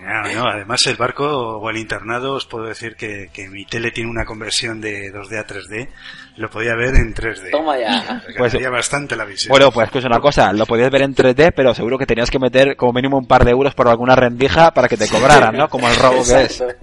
[0.00, 1.26] No, no, además el barco
[1.58, 5.38] o el internado, os puedo decir que, que mi tele tiene una conversión de 2D
[5.38, 5.88] a 3D,
[6.36, 7.50] lo podía ver en 3D.
[7.50, 8.22] Toma ya.
[8.36, 9.50] Pues- bastante la visión.
[9.50, 12.38] Bueno, pues escucha una cosa, lo podías ver en 3D, pero seguro que tenías que
[12.38, 15.68] meter como mínimo un par de euros por alguna rendija para que te cobraran, ¿no?
[15.68, 16.64] Como el robo que es.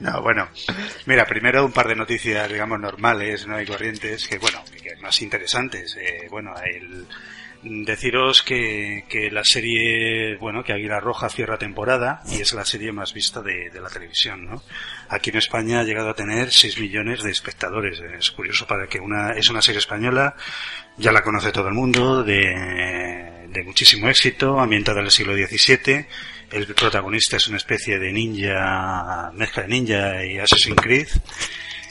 [0.00, 0.48] No, bueno,
[1.04, 5.20] mira, primero un par de noticias, digamos, normales, no hay corrientes, que bueno, que más
[5.20, 5.94] interesantes.
[6.00, 7.06] Eh, bueno, el
[7.62, 12.92] deciros que, que la serie, bueno, que Águila Roja cierra temporada y es la serie
[12.92, 14.62] más vista de, de la televisión, ¿no?
[15.08, 18.00] Aquí en España ha llegado a tener 6 millones de espectadores.
[18.18, 20.34] Es curioso para que una, es una serie española,
[20.96, 26.06] ya la conoce todo el mundo, de, de muchísimo éxito, ambientada en el siglo XVII.
[26.50, 31.08] El protagonista es una especie de ninja, mezcla de ninja y Assassin's Creed.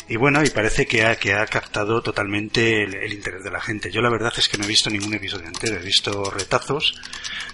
[0.09, 3.91] Y bueno, y parece que ha, que ha captado totalmente el, interés de la gente.
[3.91, 6.95] Yo la verdad es que no he visto ningún episodio entero, he visto retazos,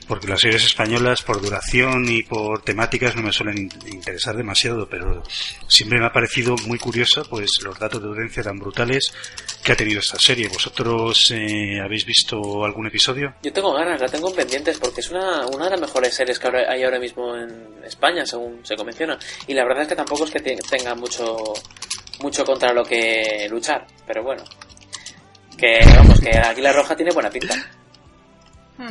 [0.07, 4.87] porque las series españolas por duración y por temáticas no me suelen in- interesar demasiado,
[4.87, 5.21] pero
[5.67, 9.11] siempre me ha parecido muy curioso pues los datos de audiencia tan brutales
[9.61, 10.47] que ha tenido esta serie.
[10.47, 13.33] ¿Vosotros eh, habéis visto algún episodio?
[13.43, 16.39] Yo tengo ganas, la tengo en pendientes porque es una, una de las mejores series
[16.39, 19.19] que hay ahora mismo en España, según se convenciona.
[19.45, 21.35] Y la verdad es que tampoco es que te- tenga mucho,
[22.21, 24.43] mucho contra lo que luchar, pero bueno.
[25.57, 27.55] Que vamos, que Águila Roja tiene buena pinta.
[28.77, 28.87] Hmm.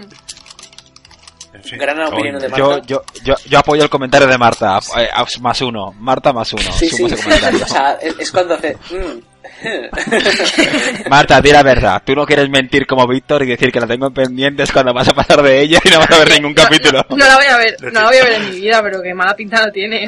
[1.55, 1.79] En fin.
[1.79, 2.87] Gran opinión de Yo, Marta.
[2.87, 5.09] yo, yo, yo apoyo el comentario de Marta, eh,
[5.41, 5.93] más uno.
[5.93, 6.63] Marta más uno.
[6.73, 7.05] sí, sí.
[7.05, 7.65] ese comentario.
[7.65, 8.77] o sea, es, es cuando hace...
[8.91, 9.34] mm.
[11.11, 12.03] Marta, di la verdad.
[12.05, 15.09] Tú no quieres mentir como Víctor y decir que la tengo en pendientes cuando vas
[15.09, 17.05] a pasar de ella y no vas a ver ningún capítulo.
[17.11, 19.03] No, no la voy a ver, no la voy a ver en mi vida, pero
[19.03, 20.05] que mala pinta no tiene.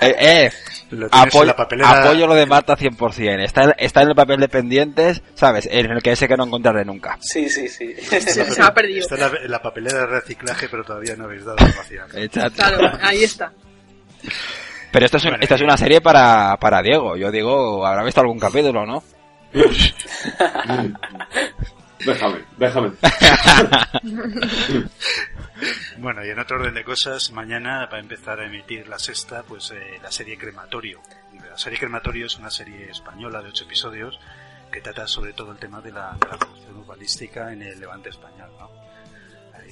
[0.00, 0.50] Eh, eh,
[0.90, 2.02] Lo apoyo, la papelera.
[2.04, 3.44] apoyo lo de Marta 100%.
[3.44, 5.68] Está, en- está en el papel de pendientes, ¿sabes?
[5.70, 7.18] En el que ese que no encontraré nunca.
[7.20, 7.94] sí, sí, sí.
[8.20, 9.00] Se, ha perdido.
[9.00, 12.48] Está en la, en la papelera de reciclaje, pero todavía no habéis dado la.
[12.50, 13.52] Claro, ahí está.
[14.92, 17.16] Pero esto es, un- Bueno, esta es una serie para, para Diego.
[17.16, 19.02] Yo digo, habrá visto algún capítulo, ¿no?
[22.04, 22.92] Déjame, déjame.
[25.98, 29.42] Bueno, y en otro orden de cosas, mañana va a empezar a emitir la sexta,
[29.42, 31.00] pues eh, la serie Crematorio.
[31.50, 34.20] La serie Crematorio es una serie española de ocho episodios
[34.70, 38.50] que trata sobre todo el tema de la, de la urbanística en el levante español,
[38.56, 38.70] ¿no?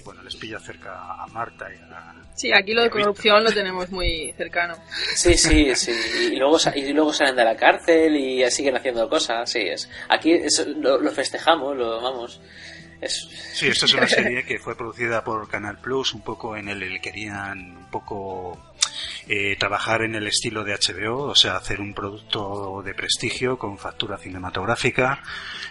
[0.07, 2.15] Bueno, les pilla cerca a Marta y a...
[2.37, 4.77] Sí, aquí lo de corrupción lo tenemos muy cercano.
[5.17, 5.93] Sí, sí, sí.
[6.33, 9.51] Y luego, y luego salen de la cárcel y siguen haciendo cosas.
[9.51, 9.91] Sí, es.
[10.09, 12.41] Aquí eso lo, lo festejamos, lo vamos.
[13.01, 16.69] Es, Sí, esto es una serie que fue producida por Canal Plus, un poco en
[16.69, 18.59] el que querían un poco
[19.29, 23.79] eh, trabajar en el estilo de HBO, o sea, hacer un producto de prestigio con
[23.79, 25.23] factura cinematográfica,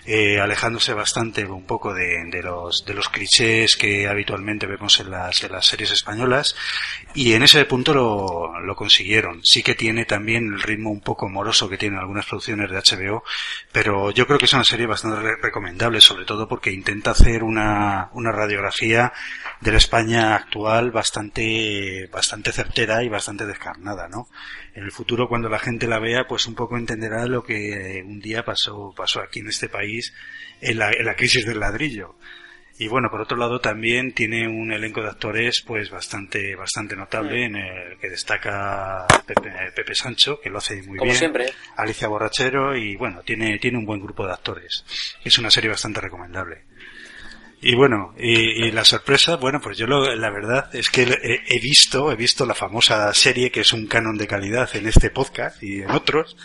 [0.06, 5.12] eh, alejándose bastante un poco de, de los de los clichés que habitualmente vemos en
[5.12, 6.56] las, en las series españolas
[7.14, 9.40] y en ese punto lo, consiguieron.
[9.44, 13.24] Sí que tiene también el ritmo un poco moroso que tienen algunas producciones de HBO,
[13.72, 17.42] pero yo creo que es una serie bastante re- recomendable, sobre todo porque intenta hacer
[17.44, 19.14] una, una radiografía
[19.62, 24.28] de la España actual bastante, bastante certera y bastante descarnada, ¿no?
[24.74, 28.20] En el futuro, cuando la gente la vea, pues un poco entenderá lo que un
[28.20, 30.14] día pasó, pasó aquí en este país
[30.62, 32.16] en la, en la crisis del ladrillo.
[32.78, 37.46] Y bueno, por otro lado también tiene un elenco de actores pues bastante bastante notable
[37.46, 41.16] en el que destaca Pepe, Pepe Sancho, que lo hace muy como bien.
[41.16, 41.46] siempre.
[41.78, 44.84] Alicia Borrachero y bueno, tiene, tiene un buen grupo de actores.
[45.24, 46.66] Es una serie bastante recomendable.
[47.68, 51.60] Y bueno, y, la sorpresa, bueno, pues yo lo- la verdad es que he, he
[51.60, 55.64] visto, he visto la famosa serie que es un canon de calidad en este podcast
[55.64, 56.38] y en otros,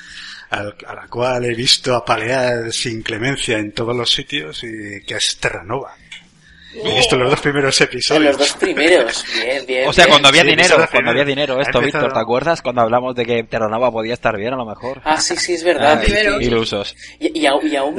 [0.48, 5.16] al- a la cual he visto apalear sin clemencia en todos los sitios y que
[5.16, 5.94] es Terranova.
[6.72, 8.22] He visto los dos primeros En episodios.
[8.24, 9.24] los dos primeros.
[9.34, 9.88] Bien, bien.
[9.88, 10.12] O sea, bien.
[10.12, 12.62] cuando había Sí, dinero, cuando había dinero, esto, empezado- Víctor, ¿te acuerdas?
[12.62, 15.00] Cuando hablamos de que Terranova podía estar bien, a lo mejor.
[15.04, 16.00] Ah, sí, sí, es verdad.
[16.04, 16.36] Ah.
[16.40, 16.94] Ilusos.
[17.18, 17.96] Y, y, y aún.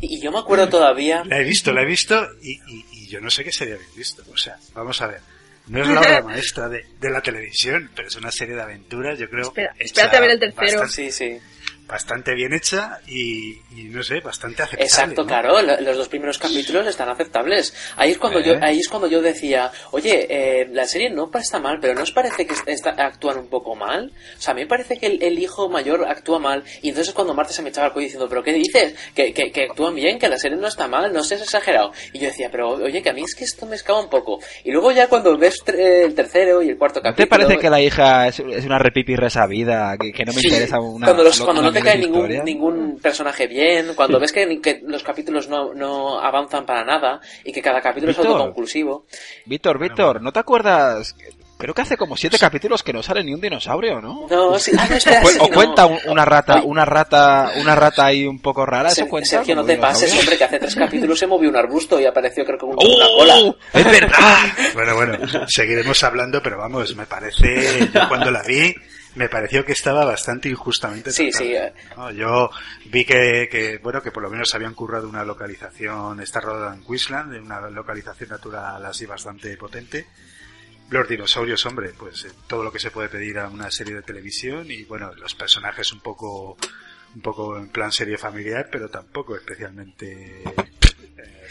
[0.00, 1.22] Y yo me acuerdo todavía.
[1.26, 3.94] La he visto, la he visto y, y- y yo no sé qué serie habéis
[3.94, 4.22] visto.
[4.32, 5.20] O sea, vamos a ver.
[5.68, 9.18] No es la obra maestra de, de la televisión, pero es una serie de aventuras,
[9.18, 9.42] yo creo.
[9.48, 10.80] Espera, espérate a ver el tercero.
[10.80, 11.38] bastante- Sí, sí.
[11.88, 14.84] Bastante bien hecha y, y no sé, bastante aceptable.
[14.84, 15.26] Exacto, ¿no?
[15.26, 17.74] claro, lo- los dos primeros capítulos están aceptables.
[17.96, 18.60] Ahí es cuando yo, Eh.
[18.62, 22.12] ahí es cuando yo decía, oye, eh, la serie no está mal, pero ¿no os
[22.12, 24.12] parece que está, actúan un poco mal?
[24.36, 27.14] O sea, a mí me parece que el, el hijo mayor actúa mal, y entonces
[27.14, 28.94] cuando Marta se me echaba el cuello diciendo, pero ¿qué dices?
[29.14, 31.92] Que, que, que actúan bien, que la serie no está mal, no seas exagerado.
[32.12, 34.40] Y yo decía, pero oye, que a mí es que esto me escapa un poco.
[34.64, 37.24] Y luego ya cuando ves tre- el tercero y el cuarto ¿No capítulo...
[37.24, 40.48] te parece que la hija es, es una repipi resabida, que, que no me Sí,
[40.48, 41.06] interesa una...
[41.06, 42.42] cuando, los- lo- cuando una no te cae ningún, historia?
[42.44, 47.52] ningún personaje bien, cuando ves que, que los capítulos no, no avanzan para nada y
[47.52, 48.32] que cada capítulo es Víctor.
[48.36, 49.06] autoconclusivo.
[49.46, 51.14] Víctor, Víctor, ¿no te acuerdas?
[51.60, 54.28] Creo que hace como siete capítulos que no sale ni un dinosaurio, ¿no?
[54.30, 55.54] No, sí, ah, no, espera, O, sí, o no.
[55.54, 59.28] cuenta un- una rata, una rata, una rata ahí un poco rara, ¿eso cuenta?
[59.28, 62.44] Sergio, no te pases, hombre, que hace tres capítulos se movió un arbusto y apareció
[62.44, 63.18] creo que una ¡Oh!
[63.18, 63.56] cola.
[63.74, 64.36] ¡Es verdad!
[64.74, 68.72] Bueno, bueno, seguiremos hablando, pero vamos, me parece, yo cuando la vi,
[69.14, 71.72] me pareció que estaba bastante injustamente Sí, tratada, sí, eh.
[71.96, 72.10] ¿no?
[72.10, 72.50] Yo
[72.86, 76.84] vi que, que, bueno, que por lo menos habían currado una localización, está rodada en
[76.84, 80.06] Queensland, una localización natural así bastante potente.
[80.90, 84.02] Los dinosaurios, hombre, pues eh, todo lo que se puede pedir a una serie de
[84.02, 86.56] televisión y bueno, los personajes un poco,
[87.14, 90.42] un poco en plan serie familiar, pero tampoco especialmente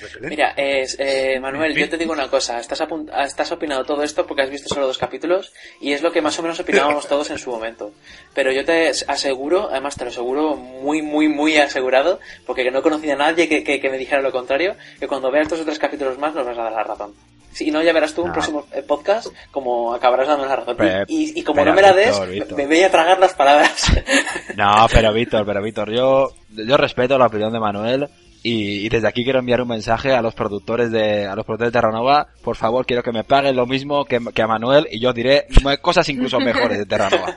[0.02, 0.28] eh.
[0.28, 2.82] Mira, es, eh, Manuel, yo te digo una cosa, estás,
[3.26, 6.38] estás opinando todo esto porque has visto solo dos capítulos y es lo que más
[6.40, 7.92] o menos opinábamos todos en su momento.
[8.34, 13.14] Pero yo te aseguro, además te lo aseguro muy, muy, muy asegurado, porque no conocía
[13.14, 16.18] a nadie que, que- que me dijera lo contrario, que cuando veas o tres capítulos
[16.18, 17.14] más nos vas a dar la razón.
[17.54, 18.34] Si no, ya verás tú un No.
[18.34, 20.76] próximo eh, podcast como acabarás dando la razón.
[20.78, 22.58] Pero- y, y como no me la des, Víctor, Víctor.
[22.58, 23.74] me voy a tragar las palabras.
[24.56, 28.08] No, pero Víctor, pero Víctor, yo, yo respeto la opinión de Manuel
[28.48, 31.72] y, y desde aquí quiero enviar un mensaje a los productores de, a los productores
[31.74, 32.28] de Terranova.
[32.44, 35.48] Por favor, quiero que me paguen lo mismo que, que a Manuel y yo diré
[35.82, 37.36] cosas incluso mejores de Terranova.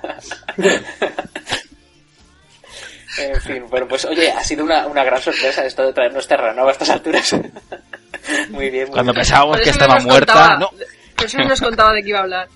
[3.18, 6.68] En fin, bueno, pues oye, ha sido una, una gran sorpresa esto de traernos Terranova
[6.68, 7.33] a estas alturas.
[8.51, 9.23] muy bien, muy Cuando bien.
[9.23, 10.70] pensábamos que estaba muerta, contaba- no.
[11.16, 12.49] Por eso no nos contaba de qué iba a hablar.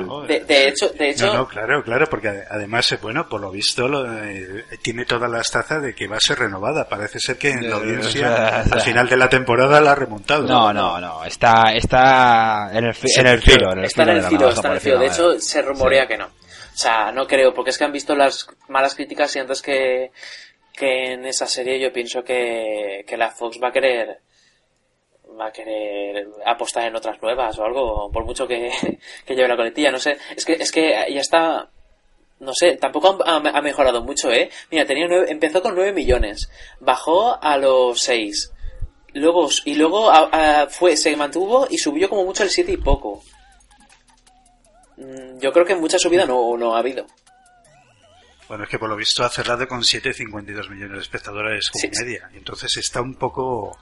[0.00, 3.28] No, De, de hecho, de hecho, No, no, claro, claro, porque ade- además, eh, bueno,
[3.28, 6.88] por lo visto, lo, eh, tiene todas las tazas de que va a ser renovada.
[6.88, 10.46] Parece ser que en la audiencia, al final de la temporada, la ha remontado.
[10.48, 14.22] No, no, no, está, está en el, en el filo, en el está en el
[14.24, 14.98] filo, está en el filo.
[14.98, 16.26] De hecho, se rumorea que no.
[16.26, 20.10] O sea, no creo, porque es que han visto las malas críticas y antes que,
[20.72, 24.18] que en esa serie yo pienso que, que la Fox va a querer
[25.38, 28.70] va a querer apostar en otras nuevas o algo, por mucho que,
[29.26, 30.16] que lleve la coletilla, no sé.
[30.36, 31.68] Es que, es que ya está,
[32.40, 34.50] no sé, tampoco ha, mejorado mucho, ¿eh?
[34.70, 38.52] Mira, tenía nueve- empezó con 9 millones, bajó a los 6.
[39.14, 42.76] Luego, y luego a- a- fue, se mantuvo y subió como mucho el 7 y
[42.78, 43.22] poco.
[44.96, 47.06] Mm, Yo creo que mucha subida no, no ha habido.
[48.48, 51.90] Bueno, es que por lo visto ha cerrado con 7,52 millones de espectadores como sí.
[52.04, 52.28] media.
[52.34, 53.78] Y entonces está un poco,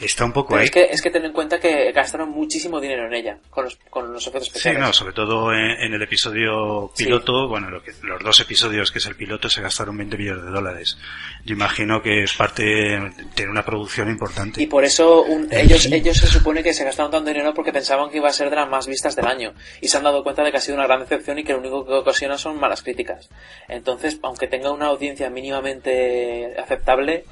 [0.00, 0.64] está un poco Pero ahí.
[0.66, 3.76] es que, es que ten en cuenta que gastaron muchísimo dinero en ella, con los,
[3.90, 4.80] con los efectos Sí, especiales.
[4.80, 7.04] no, sobre todo en, en el episodio Sí.
[7.04, 10.44] piloto, bueno, lo que, los dos episodios que es el piloto se gastaron 20 millones
[10.44, 10.98] de dólares.
[11.44, 12.98] Yo imagino que es parte,
[13.34, 14.62] tiene una producción importante.
[14.62, 18.10] Y por eso un- ellos, ellos se supone que se gastaron tanto dinero porque pensaban
[18.10, 19.54] que iba a ser de las más vistas del año.
[19.80, 21.58] Y se han dado cuenta de que ha sido una gran decepción y que lo
[21.60, 23.28] único que ocasiona son malas críticas.
[23.68, 27.24] Entonces, aunque tenga una audiencia mínimamente aceptable,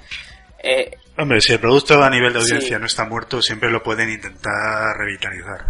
[0.63, 2.81] eh, Hombre, si el producto a nivel de audiencia Sí.
[2.81, 5.65] no está muerto, siempre lo pueden intentar revitalizar.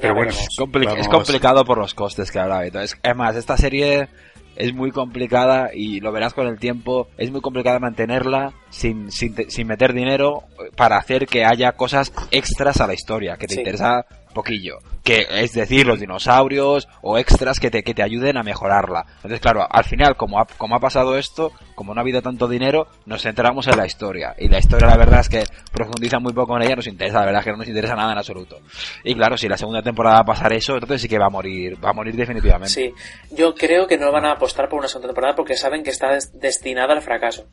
[0.00, 0.48] Pero bueno, veremos.
[0.58, 2.64] Compli- vamos- Es complicado por los costes que hablaba.
[2.66, 4.08] Entonces, es más, esta serie
[4.56, 7.08] es muy complicada y lo verás con el tiempo.
[7.18, 10.42] Es muy complicada mantenerla sin, sin, sin meter dinero
[10.76, 13.60] para hacer que haya cosas extras a la historia, que te Sí.
[13.60, 14.78] interesa poquillo.
[15.04, 19.04] Que es decir, los dinosaurios o extras que te, que te ayuden a mejorarla.
[19.16, 22.48] Entonces, claro, al final, como ha, como ha pasado esto, como no ha habido tanto
[22.48, 24.34] dinero, nos centramos en la historia.
[24.38, 27.26] Y la historia, la verdad es que profundiza muy poco en ella, nos interesa, la
[27.26, 28.58] verdad es que no nos interesa nada en absoluto.
[29.04, 31.30] Y claro, si la segunda temporada va a pasar eso, entonces sí que va a
[31.30, 32.72] morir, va a morir definitivamente.
[32.72, 32.92] sí.
[33.30, 36.12] Yo creo que no van a apostar por una segunda temporada porque saben que está
[36.12, 37.46] des- destinada al fracaso.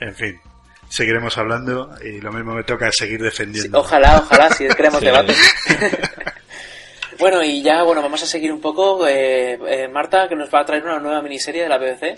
[0.00, 0.34] En fin,
[0.94, 3.80] seguiremos hablando y lo mismo me toca seguir Sí, defendiendo.
[3.80, 5.06] ojalá, ojalá, si queremos Sí.
[5.06, 5.34] debate.
[7.18, 9.06] bueno, y ya, bueno, vamos a seguir un poco.
[9.06, 12.16] Eh, eh, Marta, que nos va a traer una nueva miniserie de la BBC.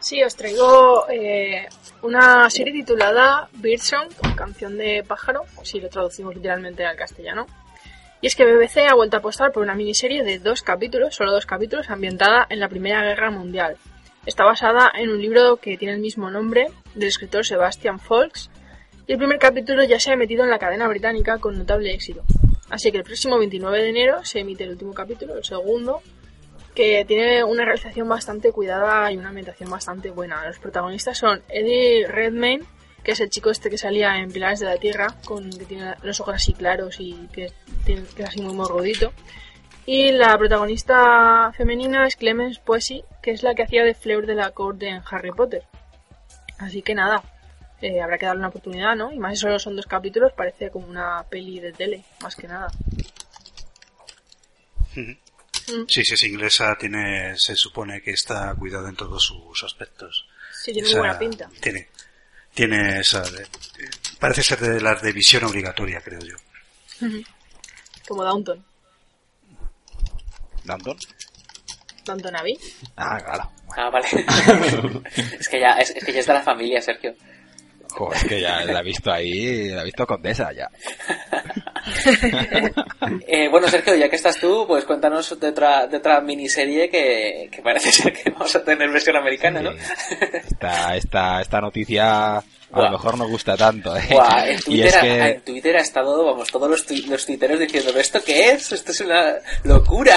[0.00, 1.66] Sí, os traigo eh,
[2.02, 7.46] una serie titulada Birdsong, canción de pájaro, si lo traducimos literalmente al castellano.
[8.20, 11.32] Y es que BBC ha vuelto a apostar por una miniserie de dos capítulos, solo
[11.32, 13.76] dos capítulos, ambientada en la Primera Guerra Mundial.
[14.26, 18.50] Está basada en un libro que tiene el mismo nombre, del escritor Sebastian Folks,
[19.06, 22.22] y el primer capítulo ya se ha emitido en la cadena británica con notable éxito.
[22.70, 26.00] Así que el próximo 29 de enero se emite el último capítulo, el segundo,
[26.74, 30.46] que tiene una realización bastante cuidada y una ambientación bastante buena.
[30.46, 32.64] Los protagonistas son Eddie Redmayne,
[33.02, 35.96] que es el chico este que salía en Pilares de la Tierra, con que tiene
[36.02, 37.52] los ojos así claros y que,
[37.84, 39.12] tiene, que es así muy morrudito.
[39.86, 44.34] Y la protagonista femenina es Clemens Poesy, que es la que hacía de Fleur de
[44.34, 45.62] la corte en Harry Potter.
[46.58, 47.22] Así que nada,
[47.82, 49.12] eh, habrá que darle una oportunidad, ¿no?
[49.12, 52.48] Y más si solo son dos capítulos, parece como una peli de tele, más que
[52.48, 52.68] nada.
[54.94, 60.26] Sí, si es inglesa, tiene, se supone que está cuidado en todos sus aspectos.
[60.62, 61.50] Sí, tiene muy buena pinta.
[61.60, 61.88] Tiene,
[62.54, 63.46] tiene esa, de-
[64.20, 66.36] parece ser de las de visión obligatoria, creo yo.
[68.08, 68.64] Como Downton.
[70.64, 70.96] ¿Danton?
[72.04, 72.58] Downton Abbey.
[72.96, 73.50] Ah, claro.
[73.76, 74.06] Ah, vale.
[75.38, 77.14] es, que ya, es, es que ya es de la familia, Sergio.
[77.90, 80.68] Joder, es que ya la he visto ahí, la he visto condesa ya.
[83.26, 87.50] Eh, bueno, Sergio, ya que estás tú, pues cuéntanos de otra, de otra miniserie que,
[87.52, 89.70] que parece ser que vamos a tener versión americana, ¿no?
[89.70, 92.42] Esta, esta, esta noticia
[92.74, 94.02] a lo mejor no gusta tanto, ¿eh?
[94.46, 97.92] En, Twitter, es ha- que, en Twitter ha estado, vamos, todos los, los tuiteros diciendo,
[97.98, 98.72] ¿esto qué es?
[98.72, 100.16] Esto es una locura.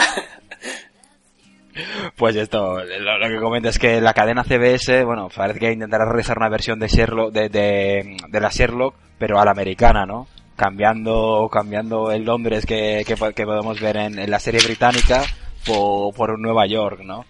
[2.15, 6.05] pues esto, lo, lo que comenta es que la cadena CBS, bueno, parece que intentará
[6.05, 10.27] realizar una versión de Sherlock, de, de, de la Sherlock, pero a la americana, ¿no?
[10.55, 15.23] Cambiando, cambiando el Londres que, que, po- que podemos ver en, en la serie británica
[15.67, 17.25] por, por Nueva York, ¿no?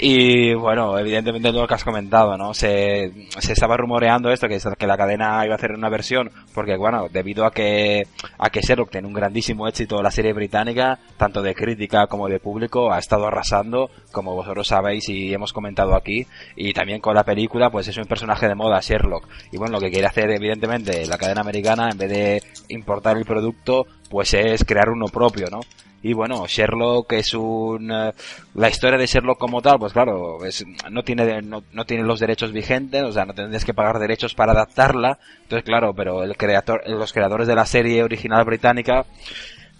[0.00, 2.54] Y bueno, evidentemente todo lo que has comentado, ¿no?
[2.54, 6.76] Se, se estaba rumoreando esto, que, que la cadena iba a hacer una versión, porque
[6.76, 8.06] bueno, debido a que,
[8.38, 12.38] a que Sherlock tiene un grandísimo éxito la serie británica, tanto de crítica como de
[12.38, 17.24] público, ha estado arrasando, como vosotros sabéis y hemos comentado aquí, y también con la
[17.24, 19.26] película, pues es un personaje de moda, Sherlock.
[19.50, 23.24] Y bueno, lo que quiere hacer evidentemente la cadena americana, en vez de importar el
[23.24, 25.60] producto, pues es crear uno propio, ¿no?
[26.00, 27.90] Y bueno, Sherlock es un...
[27.90, 28.12] eh,
[28.54, 32.20] la historia de Sherlock como tal, pues claro, es, no, tiene, no, no tiene los
[32.20, 35.18] derechos vigentes, o sea, no tendrías que pagar derechos para adaptarla.
[35.42, 39.06] Entonces, claro, pero el creador, los creadores de la serie original británica,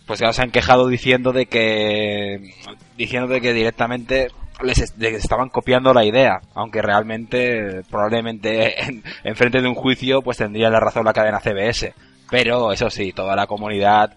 [0.06, 2.52] pues ya se han quejado diciendo de que...
[2.96, 4.28] diciendo de que directamente
[4.60, 10.38] les estaban copiando la idea, aunque realmente, probablemente en, en frente de un juicio, pues
[10.38, 11.94] tendría la razón la cadena CBS.
[12.30, 14.14] Pero eso sí, toda la comunidad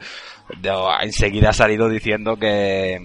[0.57, 0.71] de-
[1.03, 2.97] enseguida ha salido diciendo que,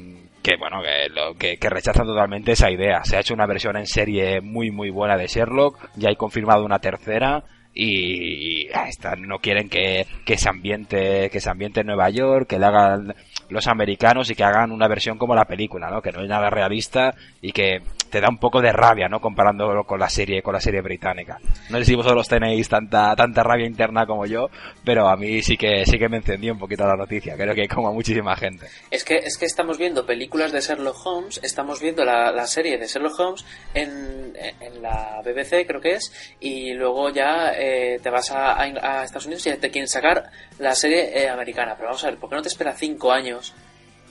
[0.43, 3.05] que bueno, que, lo, que, que rechazan totalmente esa idea.
[3.05, 6.65] Se ha hecho una versión en serie muy muy buena de Sherlock, ya hay confirmado
[6.65, 7.45] una tercera
[7.79, 12.59] y esta, no quieren que, que se ambiente que se ambiente en Nueva York, que
[12.59, 13.15] le hagan
[13.51, 16.01] los americanos y que hagan una versión como la película, ¿no?
[16.01, 17.83] Que no es nada realista y que
[18.17, 19.21] te da un poco de rabia, ¿no?
[19.21, 21.39] Comparándolo con la serie, con la serie británica.
[21.69, 24.49] No sé si vosotros tenéis tanta, tanta rabia interna como yo,
[24.85, 27.37] pero a mí sí que, sí que me encendió un poquito la noticia.
[27.37, 28.67] Creo que como a muchísima gente.
[28.91, 32.79] Es que, es que estamos viendo películas de Sherlock Holmes, estamos viendo la, la serie
[32.79, 33.45] de Sherlock Holmes
[33.75, 38.63] en, en la BBC, creo que es, y luego ya eh, te vas a, a-
[39.01, 41.75] a Estados Unidos y te quieren sacar la serie eh, americana.
[41.77, 43.55] Pero vamos a ver, ¿por qué no te espera cinco años?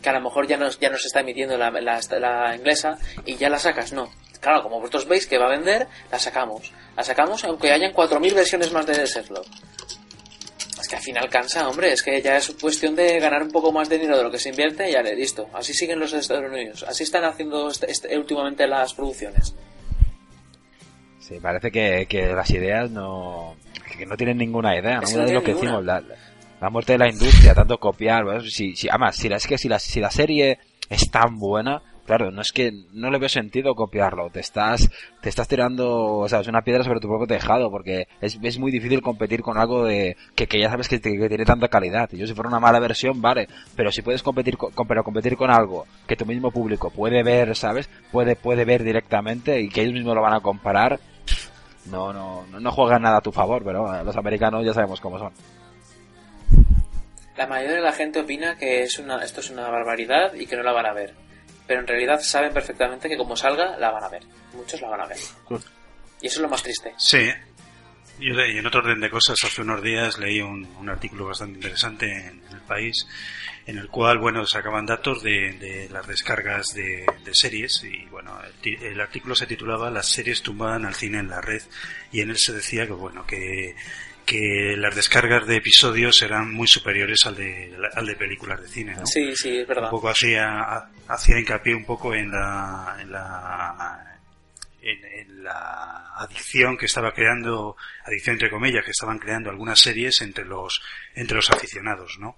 [0.06, 2.96] Que a lo mejor ya nos, ya nos está emitiendo la, la, la inglesa
[3.26, 4.12] y ya la sacas, no.
[4.40, 6.72] Claro, como vosotros veis que va a vender, la sacamos.
[6.96, 9.48] La sacamos aunque hayan 4.000 versiones más de Sherlock.
[10.80, 11.92] Es que al final cansa, hombre.
[11.92, 14.38] Es que ya es cuestión de ganar un poco más de dinero de lo que
[14.38, 15.50] se invierte y ya le listo.
[15.54, 16.86] Así siguen los Estados Unidos.
[16.88, 19.56] Así están haciendo este- este- últimamente las producciones.
[21.20, 23.56] Sí, parece que, que las ideas no,
[23.98, 25.10] que no tienen ninguna idea, Es ¿no?
[25.10, 25.80] que no Es lo que ninguna.
[25.80, 26.04] decimos, la,
[26.66, 29.70] la muerte de la industria, tanto copiar, si, si, además, si la, es que si
[29.70, 30.58] la, si la serie
[30.90, 34.90] es tan buena, claro, no es que no le veo sentido copiarlo, te estás,
[35.22, 38.58] te estás tirando, o sea, es una piedra sobre tu propio tejado, porque es, es
[38.58, 42.10] muy difícil competir con algo de, que, que ya sabes que, tiene tanta calidad.
[42.14, 45.52] Yo si fuera una mala versión, vale, pero si puedes competir con, pero competir con
[45.52, 47.92] algo que tu mismo público puede ver, ¿sabes?
[48.12, 51.00] Puede, puede ver directamente y que ellos mismos lo van a comparar,
[51.92, 55.32] no, no, no, juegan nada a tu favor, pero los americanos ya sabemos cómo son.
[57.38, 60.56] La mayoría de la gente opina que es una, esto es una barbaridad y que
[60.56, 61.14] no la van a ver.
[61.68, 64.24] Pero en realidad saben perfectamente que como salga, la van a ver.
[64.54, 65.18] Muchos la van a ver.
[66.22, 66.94] Y eso es lo más triste.
[66.98, 67.30] Sí.
[68.18, 72.06] Y en otro orden de cosas, hace unos días leí un, un artículo bastante interesante
[72.10, 73.06] en, el país,
[73.66, 78.40] en el cual, bueno, sacaban datos de, de las descargas de, de series y, bueno,
[78.42, 81.62] el, ti- el artículo se titulaba Las series tumban al cine en la red
[82.14, 83.76] y en él se decía que, bueno, que,
[84.26, 88.96] que las descargas de episodios eran muy superiores al de, al de películas de cine,
[88.96, 89.06] ¿no?
[89.06, 89.86] Sí, sí, es verdad.
[89.86, 94.20] un poco hacía hacía hincapié un poco en la en la
[94.82, 100.22] en, en la adicción que estaba creando adicción entre comillas que estaban creando algunas series
[100.22, 100.82] entre los
[101.14, 102.38] entre los aficionados no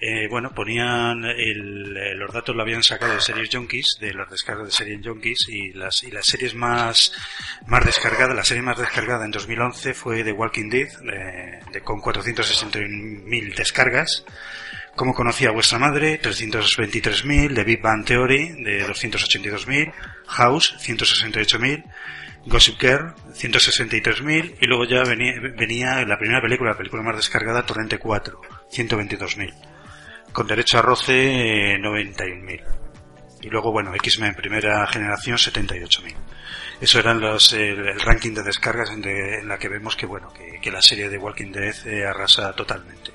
[0.00, 4.30] eh, bueno, ponían el, eh, los datos lo habían sacado de series junkies, de las
[4.30, 7.12] descargas de series junkies y las y las series más
[7.66, 12.00] más descargadas, la serie más descargada en 2011 fue The Walking Dead de, de- con
[12.00, 14.24] 461.000 descargas.
[14.94, 19.92] Como conocía vuestra madre, 323.000, The Big Bang Theory de 282.000,
[20.26, 21.84] House 168.000,
[22.46, 27.66] Gossip Girl 163.000 y luego ya venía, venía la primera película, la película más descargada,
[27.66, 28.40] Torrente 4,
[28.72, 29.75] 122.000
[30.36, 32.62] con derecho a roce eh, 91.000.
[33.40, 36.14] Y luego, bueno, X-Men primera generación 78.000.
[36.80, 40.04] Eso eran los, el, el ranking de descargas en, de- en la que vemos que,
[40.04, 43.12] bueno, que, que la serie de Walking Dead eh, arrasa totalmente.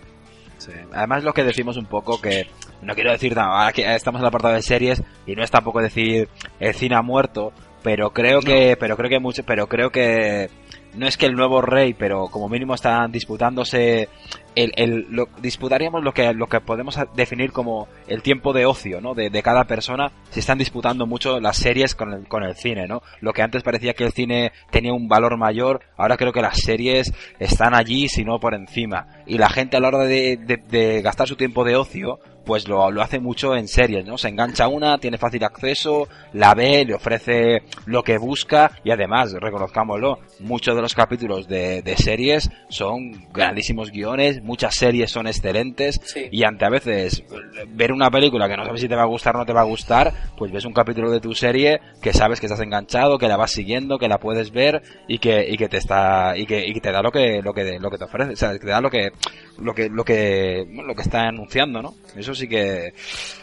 [0.57, 0.71] Sí.
[0.93, 2.47] Además lo que decimos un poco que
[2.81, 5.51] no quiero decir nada, ahora que estamos en el apartado de series y no es
[5.51, 6.27] tampoco decir
[6.59, 7.51] el cine ha muerto,
[7.83, 10.49] pero creo que pero creo que mucho pero creo que
[10.95, 14.09] no es que el nuevo rey, pero como mínimo están disputándose
[14.55, 18.99] el, el lo, disputaríamos lo que lo que podemos definir como el tiempo de ocio,
[18.99, 19.13] ¿no?
[19.13, 20.11] De, de cada persona.
[20.29, 23.01] Se están disputando mucho las series con el, con el cine, ¿no?
[23.21, 26.59] Lo que antes parecía que el cine tenía un valor mayor, ahora creo que las
[26.59, 29.07] series están allí, si no por encima.
[29.25, 32.67] Y la gente a la hora de, de, de gastar su tiempo de ocio, pues
[32.67, 34.17] lo, lo hace mucho en series, ¿no?
[34.17, 39.33] Se engancha una, tiene fácil acceso, la ve, le ofrece lo que busca y además,
[39.33, 45.99] reconozcámoslo, muchos de los capítulos de, de series son grandísimos guiones, muchas series son excelentes
[46.03, 46.27] Sí.
[46.31, 47.23] y ante a veces
[47.69, 49.61] ver una película que no sabes si te va a gustar o no te va
[49.61, 53.27] a gustar, pues ves un capítulo de tu serie que sabes que estás enganchado, que
[53.27, 56.65] la vas siguiendo, que la puedes ver y que, y que te está, y que,
[56.67, 58.59] y que te da lo que, lo que, lo que te ofrece, o sea, que
[58.59, 59.11] te da lo que,
[59.59, 61.93] lo que, lo que, lo que está anunciando, ¿no?
[62.15, 62.93] Eso sí que,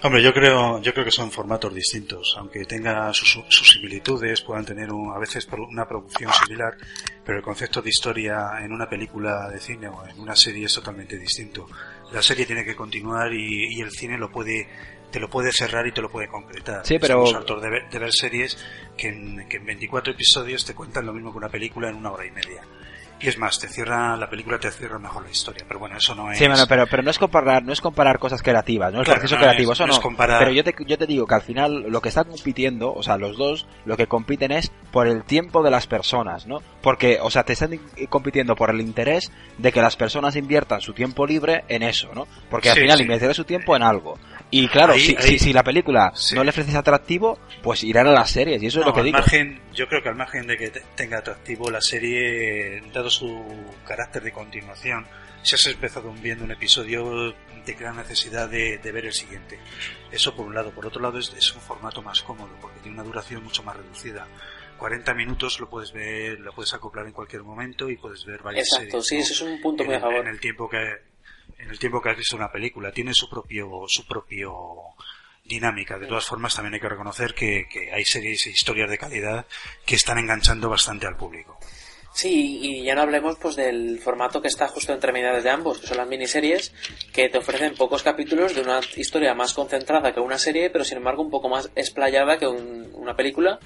[0.03, 4.65] Hombre, yo creo, yo creo que son formatos distintos, aunque tenga sus, sus similitudes, puedan
[4.65, 6.77] tener un- a veces una producción similar,
[7.25, 10.75] pero el concepto de historia en una película de cine o en una serie es
[10.75, 11.67] totalmente distinto.
[12.13, 14.67] La serie tiene que continuar y, y el cine lo puede,
[15.11, 16.87] te lo puede cerrar y te lo puede concretar.
[16.87, 18.59] Sí, pero- Estamos hartos de ver, de ver series
[18.97, 22.11] que en, que en 24 episodios te cuentan lo mismo que una película en una
[22.13, 22.63] hora y media.
[23.21, 26.15] Y es más, te cierra, la película te cierra mejor la historia, pero bueno, eso
[26.15, 26.39] no es...
[26.39, 29.21] Sí, bueno, pero, pero no es comparar, no es comparar cosas creativas, no es Claro,
[29.21, 31.35] proceso no creativo, es- eso no es comparar- Pero yo te, yo te digo que
[31.35, 35.09] al final lo que están compitiendo, o sea, los dos, lo que compiten es por
[35.09, 36.63] el tiempo de las personas, ¿no?
[36.81, 40.81] Porque, o sea, te están in- compitiendo por el interés de que las personas inviertan
[40.81, 42.29] su tiempo libre en eso, ¿no?
[42.49, 43.35] Porque al Sí, final sí.
[43.35, 44.17] su tiempo en algo.
[44.51, 46.35] Y claro, Ahí- si, ahí- si, si la película Sí.
[46.37, 49.07] no le ofreces atractivo, pues irán a las series, y eso es lo que al
[49.07, 49.19] digo.
[49.19, 53.45] margen, yo creo que al margen de que te- tenga atractivo la serie, dado su
[53.87, 55.07] carácter de continuación,
[55.43, 57.35] si has empezado viendo un episodio,
[57.65, 59.59] te crea necesidad de, de ver el siguiente.
[60.11, 60.71] Eso por un lado.
[60.73, 63.77] Por otro lado, es, es un formato más cómodo, porque tiene una duración mucho más
[63.77, 64.27] reducida.
[64.79, 68.69] 40 minutos lo puedes ver, lo puedes acoplar en cualquier momento y puedes ver varias
[68.69, 69.07] Exacto, series.
[69.09, 69.21] sí, ¿no?
[69.23, 70.17] eso es un punto muy a favor.
[70.19, 70.79] en el tiempo que
[71.59, 74.55] en el tiempo que has visto una película tiene su propio su propio
[75.45, 78.99] dinámica de todas formas también hay que reconocer que, que hay series e historias de
[78.99, 79.47] calidad
[79.85, 81.59] que están enganchando bastante al público
[82.21, 85.79] Sí, y ya no hablemos pues del formato que está justo entre medias de ambos,
[85.79, 86.73] que son las miniseries,
[87.13, 90.99] que te ofrecen pocos capítulos de una historia más concentrada que una serie, pero sin
[90.99, 93.61] embargo un poco más explayada que un- una película.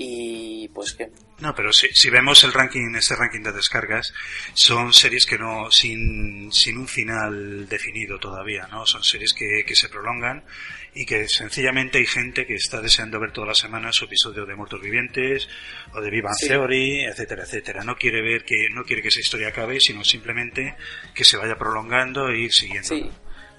[0.00, 1.08] Y pues que
[1.40, 4.12] no pero si, si vemos el ranking ese ranking de descargas
[4.54, 9.74] son series que no sin, sin un final definido todavía no son series que, que
[9.74, 10.44] se prolongan
[10.94, 14.54] y que sencillamente hay gente que está deseando ver todas las semanas su episodio de
[14.56, 15.48] Muertos Vivientes
[15.94, 16.48] o de Viva Sí.
[16.48, 17.84] Theory, etcétera, etcétera.
[17.84, 20.74] No quiere ver que no quiere que esa historia acabe, sino simplemente
[21.14, 22.88] que se vaya prolongando e ir siguiendo.
[22.88, 23.10] Sí.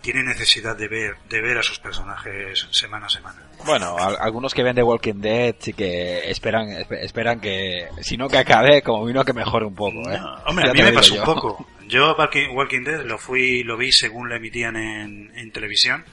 [0.01, 3.49] Tiene necesidad de ver de ver a sus personajes semana a semana.
[3.65, 8.15] Bueno, al- algunos que ven The Walking Dead sí que esperan espe- esperan que, si
[8.15, 10.17] no que acabe, como vino que mejore un poco, ¿eh?
[10.17, 11.21] No, hombre, Ya a mí me pasó yo.
[11.21, 11.67] un poco.
[11.89, 16.05] Yo Walking, Walking Dead lo fui lo vi según la emitían en, en televisión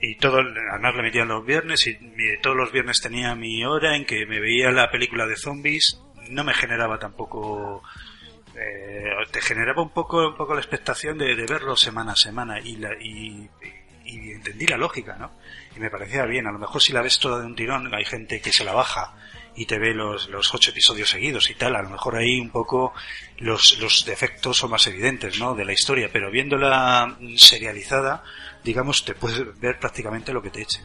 [0.00, 1.98] y todo además la emitían los viernes y
[2.40, 6.00] todos los viernes tenía mi hora en que me veía la película de zombies.
[6.30, 7.82] No me generaba tampoco
[8.54, 12.60] eh, te generaba un poco un poco la expectación de, de verlo semana a semana
[12.60, 13.48] y, la, y,
[14.04, 15.32] y entendí la lógica no
[15.76, 16.46] y me parecía bien.
[16.46, 18.72] A lo mejor si la ves toda de un tirón hay gente que se la
[18.72, 19.14] baja
[19.58, 22.50] y te ve los, los ocho episodios seguidos y tal, a lo mejor ahí un
[22.50, 22.92] poco
[23.38, 25.54] los, los defectos son más evidentes, ¿no?
[25.56, 28.22] De la historia, pero viéndola serializada,
[28.62, 30.80] digamos, te puedes ver prácticamente lo que te eche.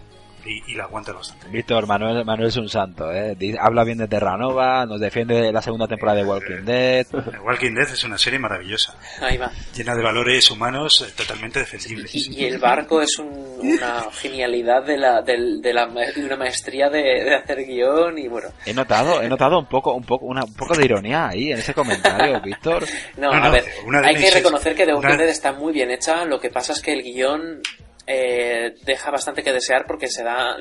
[0.46, 1.48] Y, y la aguanta bastante.
[1.50, 3.36] Víctor, Manuel, Manuel es un santo, ¿eh?
[3.60, 7.06] Habla bien de Terranova, nos defiende de la segunda temporada de Walking Dead.
[7.08, 9.52] The Walking Dead es una serie maravillosa, Ahí va.
[9.76, 12.14] llena de valores humanos eh, totalmente defendibles.
[12.16, 15.38] Y, y el barco es un- una genialidad de la, de,
[15.74, 18.50] la, de una maestría de, de hacer guion y bueno.
[18.66, 21.60] He notado, he notado un poco, un poco, una, un poco de ironía ahí en
[21.60, 22.84] ese comentario, Víctor.
[23.18, 25.30] No, No, a no, ver, una de hay que reconocer que The Walking una- Dead
[25.30, 27.62] está muy bien hecha, lo que pasa es que el guion
[28.08, 30.56] eh, deja bastante que desear porque se da,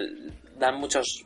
[0.58, 1.24] dan muchos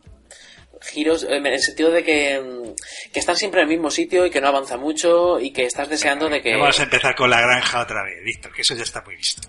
[0.83, 4.31] giros en el sentido de que, mm, que están siempre en el mismo sitio y
[4.31, 6.53] que no avanza mucho y que estás deseando de que...
[6.53, 9.17] No vamos a empezar con la granja otra vez, Víctor, que eso ya está muy
[9.17, 9.49] visto.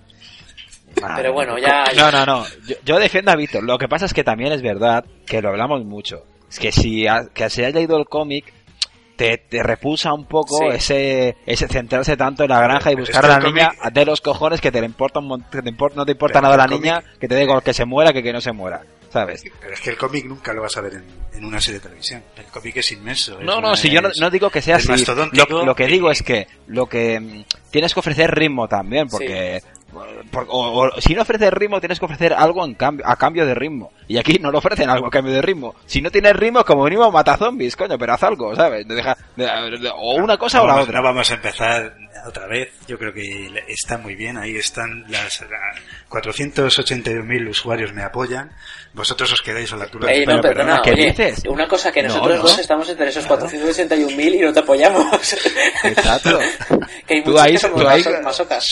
[1.15, 1.83] Pero bueno, ya...
[1.95, 2.45] No, no, no.
[2.67, 3.63] Yo, yo defiendo a Víctor.
[3.63, 6.23] Lo que pasa es que también es verdad que lo hablamos mucho.
[6.49, 8.51] Es que si ha- que si has leído el cómic,
[9.17, 10.65] te, te repulsa un poco Sí.
[10.75, 14.21] ese, ese centrarse tanto en la granja y buscar a la niña cómic- de los
[14.21, 16.65] cojones que te le importa un que te impor- no te importa Pero nada la
[16.67, 18.81] cómic- niña, que te da igual que se muera que que no se muera.
[19.11, 19.41] ¿Sabes?
[19.61, 21.83] Pero es que el cómic nunca lo vas a ver en, en una serie de
[21.87, 22.21] televisión.
[22.37, 23.39] El cómic es inmenso.
[23.39, 24.89] es No, no, si yo no, digo que sea así.
[25.47, 29.07] Lo, lo que y- digo es que lo que mm, tienes que ofrecer ritmo también,
[29.07, 29.61] porque
[30.31, 33.45] por- o, o si no ofreces ritmo tienes que ofrecer algo en cambio, a cambio
[33.45, 33.91] de ritmo.
[34.07, 35.75] Y aquí no lo ofrecen algo a cambio de ritmo.
[35.85, 38.87] Si no tienes ritmo, como mínimo mata zombies, coño, pero haz algo, ¿sabes?
[38.87, 39.45] De deja- de-
[39.79, 40.99] de- o una cosa no o la vamos, otra.
[40.99, 41.93] No vamos a empezar
[42.27, 42.71] otra vez.
[42.87, 44.37] Yo creo que le- está muy bien.
[44.37, 48.51] Ahí están las la- 481.000 usuarios me apoyan.
[48.93, 50.11] Vosotros os quedáis a la altura.
[50.11, 51.43] Ey, de- no, perdona, perdona, ¿qué oye, dices?
[51.47, 52.41] una cosa que No, nosotros no.
[52.43, 55.33] dos estamos entre esos 461.000 y no te apoyamos.
[55.83, 56.39] Exacto.
[57.07, 58.65] que hay Tú ahí, que somos tú ahí masocas.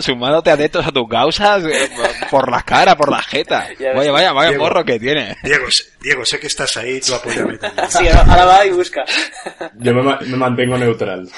[0.00, 1.90] sumándote adeptos a tus causas eh,
[2.30, 3.68] por la cara, por la jeta.
[3.96, 4.64] Vaya, vaya, vaya Diego.
[4.64, 5.36] morro que tiene.
[5.42, 7.90] Diego, sé- Diego, sé que estás ahí, tú apóyame también.
[7.90, 9.04] Sí, ahora va y busca.
[9.74, 11.28] Yo me mantengo neutral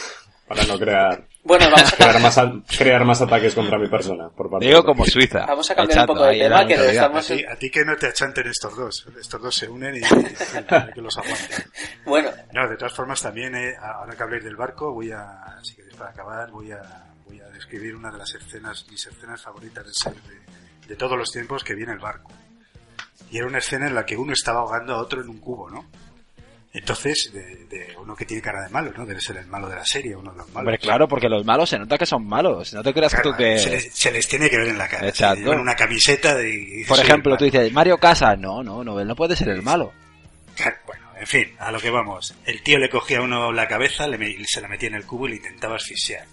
[0.49, 4.29] para no crear Bueno, vamos a, crear más, a- crear más ataques contra mi persona
[4.31, 5.45] por parte Digo de- como Suiza.
[5.47, 6.89] Vamos a cambiar echando un poco de tema, que neutralidad.
[6.89, 9.07] A estamos ti, a ti que no te achanten estos dos.
[9.21, 11.65] Estos dos se unen y, y que los aguanten.
[12.05, 15.77] Bueno, No, de todas formas también, eh, ahora que habléis del barco, voy a, si
[15.77, 16.81] queréis para acabar, voy a,
[17.27, 21.19] voy a describir una de las escenas, mis escenas favoritas de, serie de, de todos
[21.19, 22.31] los tiempos que viene el barco.
[23.31, 25.69] Y era una escena en la que uno estaba ahogando a otro en un cubo,
[25.69, 25.85] ¿no?
[26.73, 29.07] Entonces, de, de uno que tiene cara de malo, ¿no?
[29.07, 30.59] Debe ser el malo de la serie, uno de los malos.
[30.61, 32.73] Hombre, claro, porque los malos se nota que son malos.
[32.75, 33.59] No te creas Claro, tú que...
[33.59, 35.09] se, les, se les tiene que ver en la cara.
[35.09, 35.41] Exacto.
[35.41, 36.49] Llevan una camiseta de...
[36.51, 37.53] y dices, Por "Soy ejemplo, tú malo".
[37.59, 38.39] dices, Mario Casas.
[38.39, 39.93] No, no, no, él no puede ser el malo.
[40.55, 42.35] Claro, Bueno, en fin, a lo que vamos.
[42.45, 45.27] El tío le cogía a uno la cabeza, le se la metía en el cubo
[45.27, 46.27] y le intentaba asfixiar.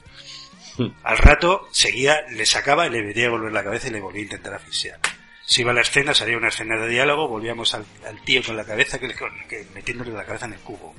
[0.77, 0.87] Hmm.
[1.03, 4.21] Al rato seguía, le sacaba y le metía a volver la cabeza y le volvía
[4.21, 4.99] a intentar asfixiar.
[5.45, 8.57] Se iba a la escena, salía una escena de diálogo, volvíamos al, al tío con
[8.57, 9.07] la cabeza que,
[9.47, 10.93] que metiéndole la cabeza en el cubo.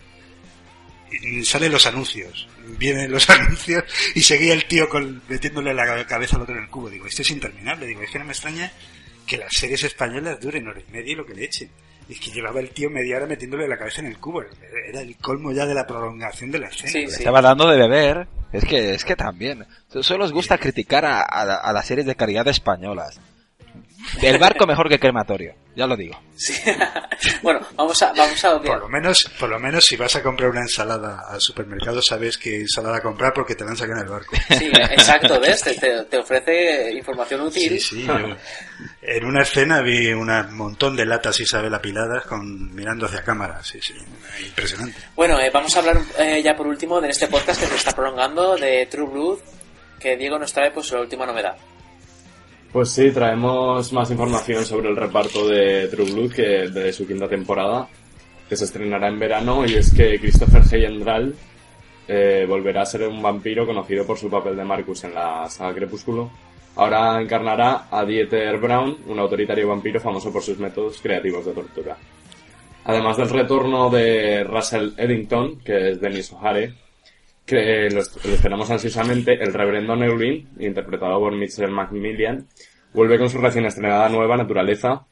[1.22, 3.84] Y salen los anuncios, vienen los anuncios
[4.14, 6.90] y seguía el tío con, metiéndole la cabeza al otro en el cubo.
[6.90, 7.86] Digo, esto es interminable.
[7.86, 8.70] Digo, es que no me extraña
[9.26, 11.70] que las series españolas duren hora y media y lo que le echen.
[12.08, 14.42] Y es que llevaba el tío media hora metiéndole la cabeza en el cubo.
[14.88, 16.90] Era el colmo ya de la prolongación de la escena.
[16.90, 18.26] sí, Le estaba dando de beber.
[18.52, 19.64] Es que, es que también.
[20.00, 23.20] Solo os gusta criticar a, a- a las series de calidad españolas.
[24.22, 26.20] El barco mejor que crematorio, ya lo digo.
[26.36, 26.54] Sí.
[27.42, 30.50] bueno, vamos a, vamos a Por lo menos, por lo menos si vas a comprar
[30.50, 34.12] una ensalada al supermercado sabes qué ensalada comprar porque te la han sacado en el
[34.12, 34.36] barco.
[34.58, 35.60] Sí, exacto, ¿ves?
[35.62, 37.80] Te, te- te ofrece información útil.
[37.80, 38.06] Sí, sí.
[38.06, 38.36] yo-
[39.02, 43.62] en una escena vi un montón de latas Isabel apiladas con mirando hacia cámara.
[43.62, 43.94] Sí, sí.
[44.44, 44.98] Impresionante.
[45.14, 47.92] Bueno, eh, vamos a hablar eh, ya por último de este podcast que se está
[47.92, 49.38] prolongando de True Blood,
[49.98, 51.56] que Diego nos trae pues la última novedad.
[52.76, 57.26] Pues sí, traemos más información sobre el reparto de True Blood que de su quinta
[57.26, 57.88] temporada,
[58.46, 61.34] que se estrenará en verano, y es que Christopher Heyendral
[62.06, 65.74] eh, volverá a ser un vampiro conocido por su papel de Marcus en la saga
[65.74, 66.30] Crepúsculo.
[66.74, 71.96] Ahora encarnará a Dieter Brown, un autoritario vampiro famoso por sus métodos creativos de tortura.
[72.84, 76.74] Además del retorno de Russell Eddington, que es Dennis O'Hare,
[77.46, 82.46] que lo, esperamos ansiosamente, el reverendo Neulin, interpretado por Mitchell Macmillan,
[82.92, 85.06] vuelve con su recién estrenada nueva naturaleza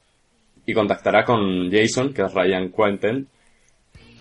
[0.67, 3.29] y contactará con Jason, que es Ryan Quentin,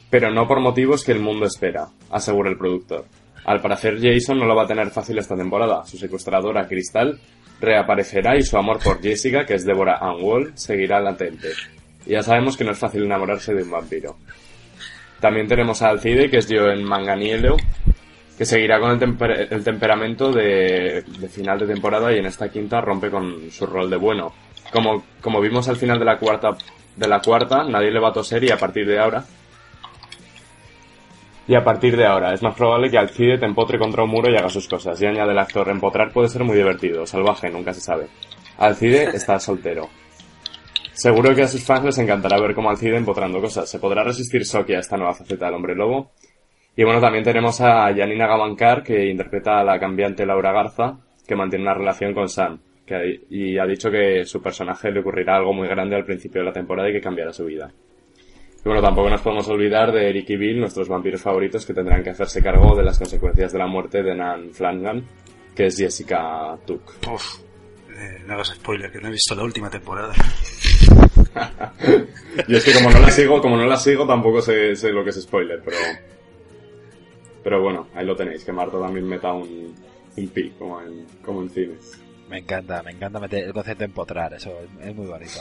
[0.09, 3.05] pero no por motivos que el mundo espera, asegura el productor.
[3.45, 5.83] Al parecer Jason no lo va a tener fácil esta temporada.
[5.85, 7.19] Su secuestradora Crystal
[7.59, 11.49] reaparecerá y su amor por Jessica, que es Deborah Ann Wall, seguirá latente.
[12.05, 14.17] Y ya sabemos que no es fácil enamorarse de un vampiro.
[15.19, 17.55] También tenemos a Alcide, que es Joen Manganiello,
[18.37, 22.49] que seguirá con el, temper- el temperamento de, de final de temporada y en esta
[22.49, 24.33] quinta rompe con su rol de bueno.
[24.71, 26.57] Como, como vimos al final de la cuarta,
[26.95, 29.23] de la cuarta, nadie le va a toser y a partir de ahora,
[31.47, 34.31] y a partir de ahora es más probable que Alcide te empotre contra un muro
[34.31, 34.99] y haga sus cosas.
[35.01, 38.07] Y añade el actor, empotrar puede ser muy divertido, salvaje, nunca se sabe.
[38.57, 39.89] Alcide está soltero.
[40.93, 43.69] Seguro que a sus fans les encantará ver cómo Alcide empotrando cosas.
[43.69, 46.11] ¿Se podrá resistir Soki a esta nueva faceta del hombre lobo?
[46.75, 50.97] Y bueno, también tenemos a Janina Gabankar, que interpreta a la cambiante Laura Garza,
[51.27, 52.59] que mantiene una relación con Sam.
[52.85, 56.47] Que, y ha dicho que su personaje le ocurrirá algo muy grande al principio de
[56.47, 57.71] la temporada y que cambiará su vida.
[58.59, 62.03] Y bueno, tampoco nos podemos olvidar de Eric y Bill, nuestros vampiros favoritos, que tendrán
[62.03, 65.03] que hacerse cargo de las consecuencias de la muerte de Nan Flanagan,
[65.55, 66.93] que es Jessica Tuck.
[67.11, 67.39] Uf,
[67.89, 70.13] eh, no hagas spoiler, que no he visto la última temporada.
[72.47, 75.03] Yo es que como no la sigo, como no la sigo, tampoco sé, sé lo
[75.03, 75.77] que es spoiler, pero...
[77.43, 79.75] Pero bueno, ahí lo tenéis, que Marta también meta un,
[80.15, 81.73] un pi, como en, como en cine.
[82.29, 85.39] Me encanta, me encanta meter el concepto de empotrar, eso es, es muy bonito.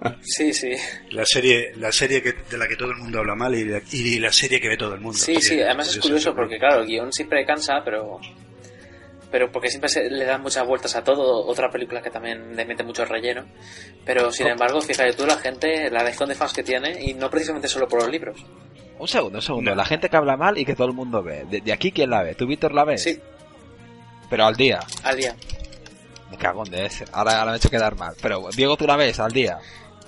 [0.20, 0.72] Sí, sí.
[1.10, 3.80] La serie, la serie que, de la que todo el mundo habla mal y la,
[3.90, 5.18] y la serie que ve todo el mundo.
[5.18, 8.20] Sí, sí, además es curioso porque, claro, el guion siempre cansa, pero.
[9.30, 11.46] Pero porque siempre se le dan muchas vueltas a todo.
[11.46, 13.44] Otra película que también le mete mucho relleno.
[14.04, 17.28] Pero sin embargo, fíjate tú, la gente, la legión de fans que tiene, y no
[17.28, 18.42] precisamente solo por los libros.
[18.98, 19.70] Un segundo, un segundo.
[19.70, 19.76] No.
[19.76, 21.44] La gente que habla mal y que todo el mundo ve.
[21.48, 22.34] ¿De, de aquí quién la ve?
[22.34, 23.02] ¿Tú, Víctor, la ves?
[23.02, 23.18] Sí,
[24.30, 24.80] Pero al día.
[25.04, 25.34] al día.
[26.30, 27.04] Me cago en de ese.
[27.12, 28.14] Ahora, ahora me he hecho quedar mal.
[28.20, 29.58] Pero, Diego, tú la ves al día.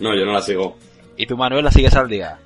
[0.00, 0.76] No, yo no la sigo.
[1.16, 2.38] Y tú, Manuel, la sigues al día.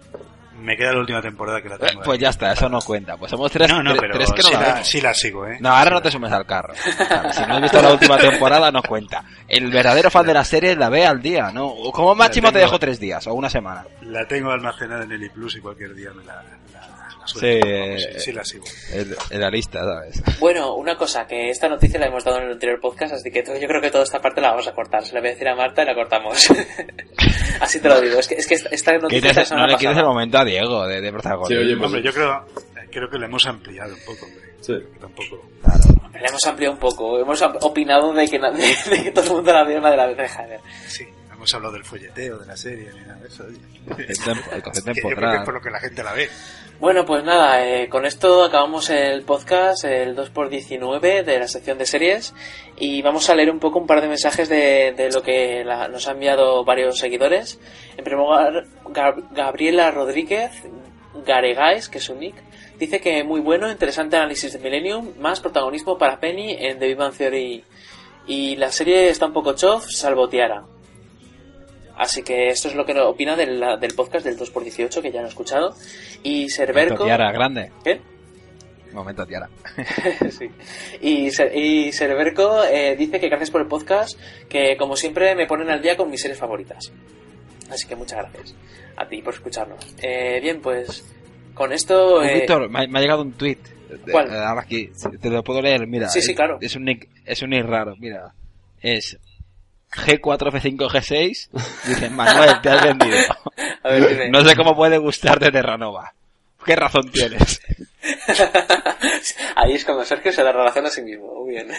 [0.60, 2.02] Me queda la última temporada que la Eh, tengo.
[2.02, 3.16] pues ya está, eso no cuenta.
[3.16, 4.88] Pues somos tres, no, no, pero tres que no sí, la la, vemos.
[4.88, 5.58] sí la sigo, ¿eh?
[5.60, 6.74] No, ahora no te sumes al carro.
[7.08, 9.24] Claro, si no has visto la última temporada, no cuenta.
[9.48, 11.66] El verdadero fan de la serie la ve al día, ¿no?
[11.68, 12.66] O Como máximo te tengo.
[12.66, 13.84] dejo tres días o una semana.
[14.02, 16.42] La tengo almacenada en el iPlus y cualquier día me la, la,
[16.72, 17.66] la Sí, suelto.
[17.68, 18.64] Vamos, eh, sí, sí la sigo.
[18.92, 20.22] En en la lista, ¿sabes?
[20.40, 23.42] Bueno, una cosa, que esta noticia la hemos dado en el anterior podcast, así que
[23.42, 25.04] to- yo creo que toda esta parte la vamos a cortar.
[25.04, 26.46] Se la voy a decir a Marta y la cortamos.
[27.60, 28.18] así te lo digo.
[28.18, 30.44] Es que, es que esta- noticia ¿Quieres- es la no le quieres el momento a
[30.44, 31.48] Diego de, de protagonismo.
[31.48, 32.46] Sí, oye, pues- Hombre, yo creo,
[32.94, 34.54] creo que lo hemos ampliado un poco, hombre.
[34.60, 34.74] Sí.
[35.00, 35.42] Tampoco.
[36.14, 37.18] Le hemos ampliado un poco.
[37.18, 40.06] Hemos opinado de que, de, de que todo el mundo la vio una de la
[40.06, 40.16] vez.
[40.16, 40.60] Deja de ver.
[40.86, 43.44] Sí, hemos hablado del folleteo, de la serie, ni nada de eso.
[43.46, 46.28] El concepto- Que yo creo que es por lo que la gente la ve.
[46.80, 51.86] Bueno, pues nada, eh, con esto acabamos el podcast, el 2x19 de la sección de
[51.86, 52.34] series
[52.76, 55.86] y vamos a leer un poco un par de mensajes de, de lo que la-
[55.88, 57.60] nos han enviado varios seguidores.
[57.96, 60.50] En primer lugar, Gab- Gabriela Rodríguez
[61.24, 62.34] Garegais, que es un nick,
[62.78, 66.96] dice que muy bueno, interesante análisis de Millennium, más protagonismo para Penny en The Big
[66.96, 67.64] Bang Theory
[68.26, 70.64] y la serie está un poco chof, salvo Tiara.
[71.96, 75.26] Así que esto es lo que opina del, del podcast del 2x18 que ya han
[75.26, 75.76] escuchado.
[76.22, 76.48] Y.
[76.58, 77.70] Momento Tiara, grande.
[77.84, 78.00] ¿Qué?
[78.92, 79.48] Momento Tiara.
[80.30, 80.50] sí.
[81.00, 84.18] Y, y eh, dice que gracias por el podcast,
[84.48, 86.92] que como siempre me ponen al día con mis series favoritas.
[87.70, 88.54] Así que muchas gracias
[88.96, 89.94] a ti por escucharnos.
[90.00, 91.04] Eh, bien, pues
[91.54, 92.22] con esto...
[92.22, 93.58] Eh, Víctor, me, ha- me ha llegado un tweet.
[94.10, 94.28] ¿Cuál?
[94.32, 94.90] eh, Ahora aquí,
[95.20, 96.08] te lo puedo leer, mira.
[96.08, 96.58] Sí, sí, es- claro.
[96.60, 98.32] Es un nick, es un nick raro, mira.
[98.80, 99.16] Es
[99.92, 101.48] G4F5G6.
[101.88, 103.16] Dice, Manuel, te has vendido.
[103.82, 104.30] a ver, dime.
[104.30, 106.12] No sé cómo puede gustarte Terranova.
[106.64, 107.60] ¿Qué razón tienes?
[109.56, 111.32] Ahí es cuando Sergio se da relación a sí mismo.
[111.44, 111.68] Muy bien.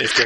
[0.00, 0.24] Es que,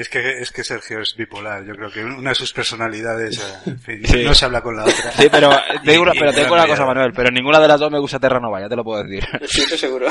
[0.00, 1.64] es que, es que Sergio es bipolar.
[1.64, 4.24] Yo creo que una de sus personalidades eh, en fin, Sí.
[4.24, 5.12] no se habla con la otra.
[5.12, 5.50] Sí, pero
[5.84, 6.84] te digo una, pero te digo una cosa.
[6.86, 9.24] Manuel, pero ninguna de las dos me gusta Terranova, ya te lo puedo decir.
[9.48, 10.08] Sí, eso seguro.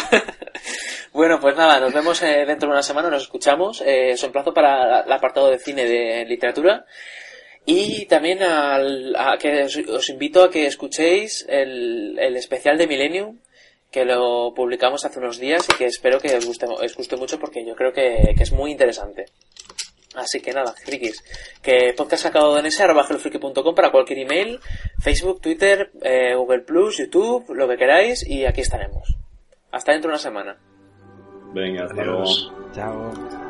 [1.13, 3.81] bueno, pues nada, nos vemos eh, dentro de una semana, nos escuchamos.
[3.85, 6.85] Eh, os emplazo para el apartado de cine de literatura.
[7.65, 12.87] Y también al- a que os, os invito a que escuchéis el, el especial de
[12.87, 13.39] Millennium,
[13.91, 17.39] que lo publicamos hace unos días y que espero que os guste, os guste mucho
[17.39, 19.25] porque yo creo que, que es muy interesante.
[20.15, 21.23] Así que nada, frikis.
[21.61, 24.59] Que podcast sacado en ese arroba hellofriki.com para cualquier email,
[24.99, 29.15] Facebook, Twitter, eh, Google Plus, YouTube, lo que queráis y aquí estaremos.
[29.71, 30.57] Hasta dentro de una semana.
[31.53, 31.85] Venga.
[31.85, 32.51] Adiós.
[32.73, 33.46] Chao.